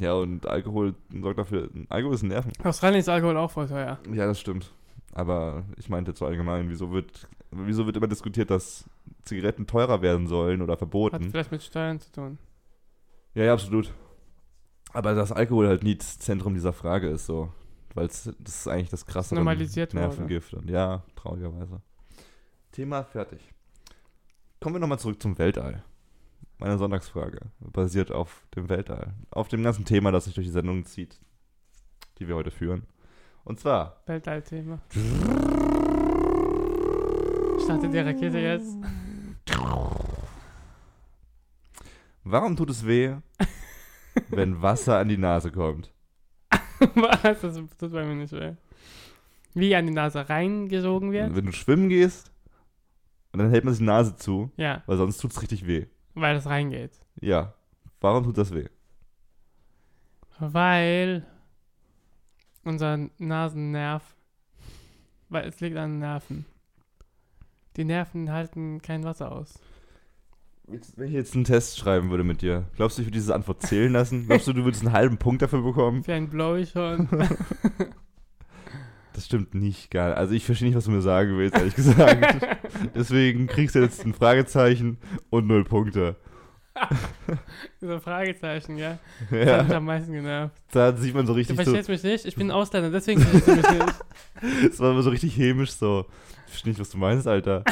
[0.00, 2.52] Ja, und Alkohol sorgt dafür, Alkohol ist ein Nerven.
[2.62, 3.98] Australien ist Alkohol auch voll teuer.
[4.12, 4.72] Ja, das stimmt.
[5.12, 8.84] Aber ich meinte so allgemein, wieso wird, wieso wird immer diskutiert, dass
[9.24, 11.30] Zigaretten teurer werden sollen oder Hat verboten?
[11.30, 12.38] vielleicht mit Steuern zu tun.
[13.34, 13.92] Ja, ja, absolut.
[14.92, 17.52] Aber dass Alkohol halt nie das Zentrum dieser Frage ist, so.
[17.94, 20.06] Weil das ist eigentlich das krasse Normalisiert wurde.
[20.06, 20.54] Nervengift.
[20.54, 21.80] Und ja, traurigerweise.
[22.72, 23.40] Thema fertig.
[24.60, 25.84] Kommen wir nochmal zurück zum Weltall.
[26.58, 29.14] Meine Sonntagsfrage basiert auf dem Weltall.
[29.30, 31.20] Auf dem ganzen Thema, das sich durch die Sendung zieht,
[32.18, 32.86] die wir heute führen.
[33.44, 34.80] Und zwar, Weltallthema.
[37.64, 38.76] Startet die Rakete jetzt?
[42.26, 43.14] warum tut es weh,
[44.28, 45.92] wenn Wasser an die Nase kommt?
[46.94, 47.40] Was?
[47.40, 48.54] Das tut bei mir nicht weh.
[49.54, 51.34] Wie an die Nase reingesogen wird?
[51.34, 52.30] Wenn du schwimmen gehst
[53.32, 55.86] und dann hält man sich die Nase zu, Ja, weil sonst tut es richtig weh.
[56.14, 56.92] weil es reingeht.
[57.20, 57.54] Ja.
[58.00, 58.68] Warum tut das weh?
[60.38, 61.24] Weil
[62.64, 64.02] unser Nasennerv,
[65.28, 66.44] weil es liegt an den Nerven.
[67.76, 69.54] Die Nerven halten kein Wasser aus.
[70.66, 73.62] Wenn ich jetzt einen Test schreiben würde mit dir, glaubst du, ich würde diese Antwort
[73.62, 74.26] zählen lassen?
[74.28, 76.02] Glaubst du, du würdest einen halben Punkt dafür bekommen?
[76.02, 77.08] Für einen Blowy schon.
[79.14, 80.12] Das stimmt nicht, geil.
[80.12, 82.48] Also ich verstehe nicht, was du mir sagen willst, ehrlich gesagt.
[82.96, 84.98] Deswegen kriegst du jetzt ein Fragezeichen
[85.30, 86.16] und null Punkte.
[87.80, 88.98] so Fragezeichen, ja.
[89.30, 90.54] Das hat mich Ja, am meisten genervt.
[90.72, 92.24] da sieht man so Du richtig so, verstehst mich nicht?
[92.26, 94.72] Ich bin Ausländer, deswegen verstehst du mich nicht.
[94.72, 96.06] es war immer so richtig hämisch so.
[96.46, 97.64] Ich verstehe nicht, was du meinst, Alter.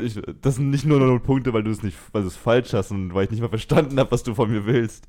[0.00, 2.72] Ich, das sind nicht nur null Punkte, weil du es nicht, weil du es falsch
[2.74, 5.06] hast und weil ich nicht mal verstanden habe, was du von mir willst.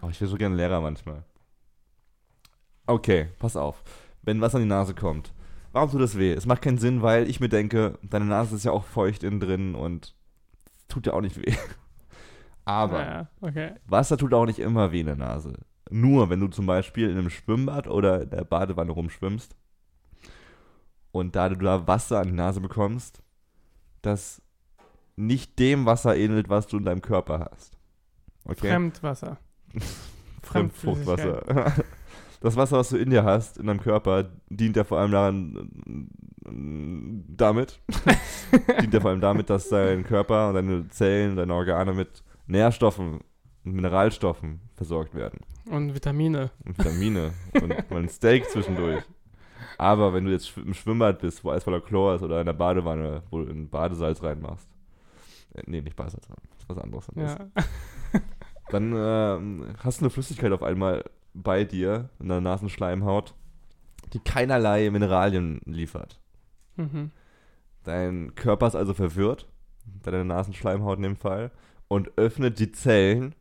[0.00, 1.24] Aber ich wäre so gerne Lehrer manchmal.
[2.86, 3.82] Okay, pass auf.
[4.22, 5.32] wenn was an die Nase kommt.
[5.72, 6.32] Warum tut das weh?
[6.32, 9.40] Es macht keinen Sinn, weil ich mir denke, deine Nase ist ja auch feucht innen
[9.40, 10.14] drin und
[10.88, 11.54] tut ja auch nicht weh.
[12.66, 13.74] Aber Ja, okay.
[13.86, 15.54] Wasser tut auch nicht immer weh in der Nase.
[15.88, 19.56] Nur wenn du zum Beispiel in einem Schwimmbad oder in der Badewanne rumschwimmst
[21.12, 23.22] und da du da Wasser an die Nase bekommst,
[24.02, 24.42] das
[25.14, 27.78] nicht dem Wasser ähnelt, was du in deinem Körper hast.
[28.44, 28.68] Okay?
[28.68, 29.38] Fremdwasser.
[30.42, 31.72] Fremdfruchtwasser.
[32.42, 36.10] Das Wasser, was du in dir hast, in deinem Körper, dient ja vor allem daran,
[37.34, 37.80] damit,
[38.80, 43.20] dient ja vor allem damit, dass dein Körper und deine Zellen, deine Organe mit Nährstoffen
[43.64, 45.40] und Mineralstoffen versorgt werden.
[45.70, 46.50] Und Vitamine.
[46.64, 49.02] Und Vitamine und mal ein Steak zwischendurch.
[49.78, 52.52] Aber wenn du jetzt im Schwimmbad bist, wo alles voller Chlor ist oder in der
[52.52, 54.68] Badewanne, wo du ein Badesalz reinmachst.
[55.54, 56.28] Äh, nee, nicht Badesalz,
[56.66, 57.10] was anderes.
[57.14, 57.36] Ja.
[58.70, 63.34] Dann ähm, hast du eine Flüssigkeit auf einmal bei dir in der Nasenschleimhaut,
[64.12, 66.20] die keinerlei Mineralien liefert.
[66.76, 67.10] Mhm.
[67.84, 69.46] Dein Körper ist also verwirrt,
[70.02, 71.52] deine Nasenschleimhaut in dem Fall,
[71.88, 73.34] und öffnet die Zellen,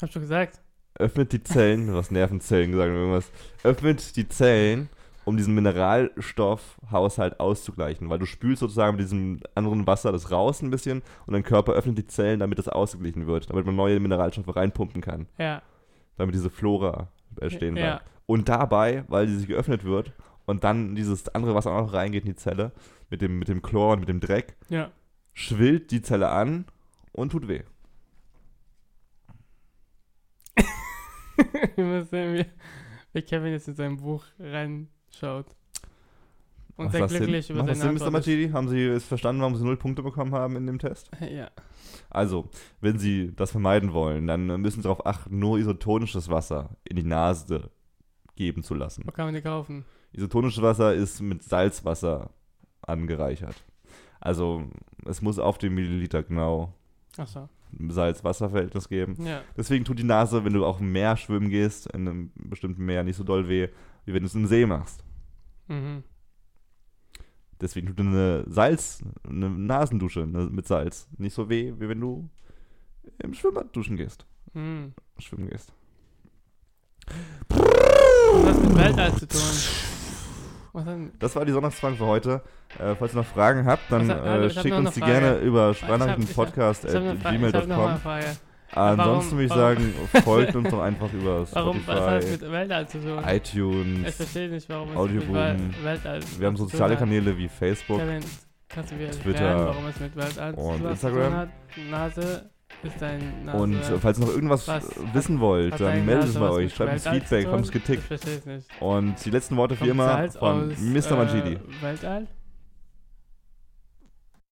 [0.00, 0.60] Hab schon gesagt.
[0.98, 3.30] öffnet die Zellen, du hast Nervenzellen gesagt oder irgendwas,
[3.62, 4.88] öffnet die Zellen,
[5.24, 10.70] um diesen Mineralstoffhaushalt auszugleichen, weil du spülst sozusagen mit diesem anderen Wasser das raus ein
[10.70, 14.54] bisschen und dein Körper öffnet die Zellen, damit das ausgeglichen wird, damit man neue Mineralstoffe
[14.56, 15.62] reinpumpen kann, Ja.
[16.16, 17.08] damit diese Flora
[17.40, 17.82] entstehen Ja.
[17.96, 18.04] bleibt.
[18.26, 20.12] Und dabei, weil die sich geöffnet wird
[20.46, 22.72] und dann dieses andere Wasser auch noch reingeht in die Zelle,
[23.10, 24.90] mit dem, mit dem Chlor und mit dem Dreck, Ja.
[25.34, 26.64] schwillt die Zelle an
[27.12, 27.62] und tut weh.
[30.56, 31.29] ich muss sehen,
[31.76, 32.46] wie,
[33.12, 35.46] wie Kevin jetzt in sein Buch reinschaut.
[36.76, 38.10] Und Macht sehr glücklich über Macht das seine Sinn, Mr.
[38.10, 38.50] Machidi?
[38.50, 41.10] Haben Sie es verstanden, warum Sie null Punkte bekommen haben in dem Test?
[41.20, 41.50] Ja.
[42.08, 42.48] Also,
[42.80, 47.02] wenn Sie das vermeiden wollen, dann müssen Sie darauf achten, nur isotonisches Wasser in die
[47.02, 47.70] Nase
[48.36, 49.02] geben zu lassen.
[49.06, 49.84] Wo kann man die kaufen?
[50.12, 52.30] Isotonisches Wasser ist mit Salzwasser
[52.80, 53.62] angereichert.
[54.20, 54.64] Also,
[55.04, 56.72] es muss auf den Milliliter genau
[57.16, 57.48] Achso.
[57.88, 59.16] Salz-Wasser-Verhältnis geben.
[59.24, 59.42] Ja.
[59.56, 63.04] Deswegen tut die Nase, wenn du auch im Meer schwimmen gehst, in einem bestimmten Meer,
[63.04, 63.68] nicht so doll weh,
[64.04, 65.04] wie wenn du es im See machst.
[65.68, 66.02] Mhm.
[67.60, 72.28] Deswegen tut eine Salz, eine Nasendusche ne, mit Salz nicht so weh, wie wenn du
[73.18, 74.26] im Schwimmbad duschen gehst.
[74.54, 74.94] Mhm.
[75.18, 75.72] Schwimmen gehst.
[78.42, 79.99] Was mit Weltall zu tun?
[81.18, 82.40] Das war die Sonntagsfragen für heute.
[82.78, 88.00] Äh, falls ihr noch Fragen habt, dann hat- äh, schickt uns die gerne über sprachnachrichtenpodcast.gmail.com.
[88.72, 89.92] Ansonsten würde ich sagen,
[90.24, 93.18] folgt uns doch einfach über Warum, Spotify, mit Weltall zu tun?
[93.18, 94.14] Ich iTunes.
[94.14, 95.34] verstehe nicht, warum Audioboom.
[96.38, 96.96] Wir haben soziale.
[96.96, 98.00] Kanäle wie Facebook.
[98.68, 101.48] Twitter erklären, warum es mit Weltall zu und Instagram.
[101.90, 102.48] Nase.
[103.52, 106.74] Und äh, falls ihr noch irgendwas Was wissen wollt, hat dann meldet es bei euch.
[106.74, 107.48] Schreibt uns Feedback,
[108.00, 108.68] verstehe es nicht.
[108.80, 111.16] Und die letzten Worte wie immer von aus, Mr.
[111.16, 111.54] Majidi.
[111.54, 112.26] Äh, Weltall?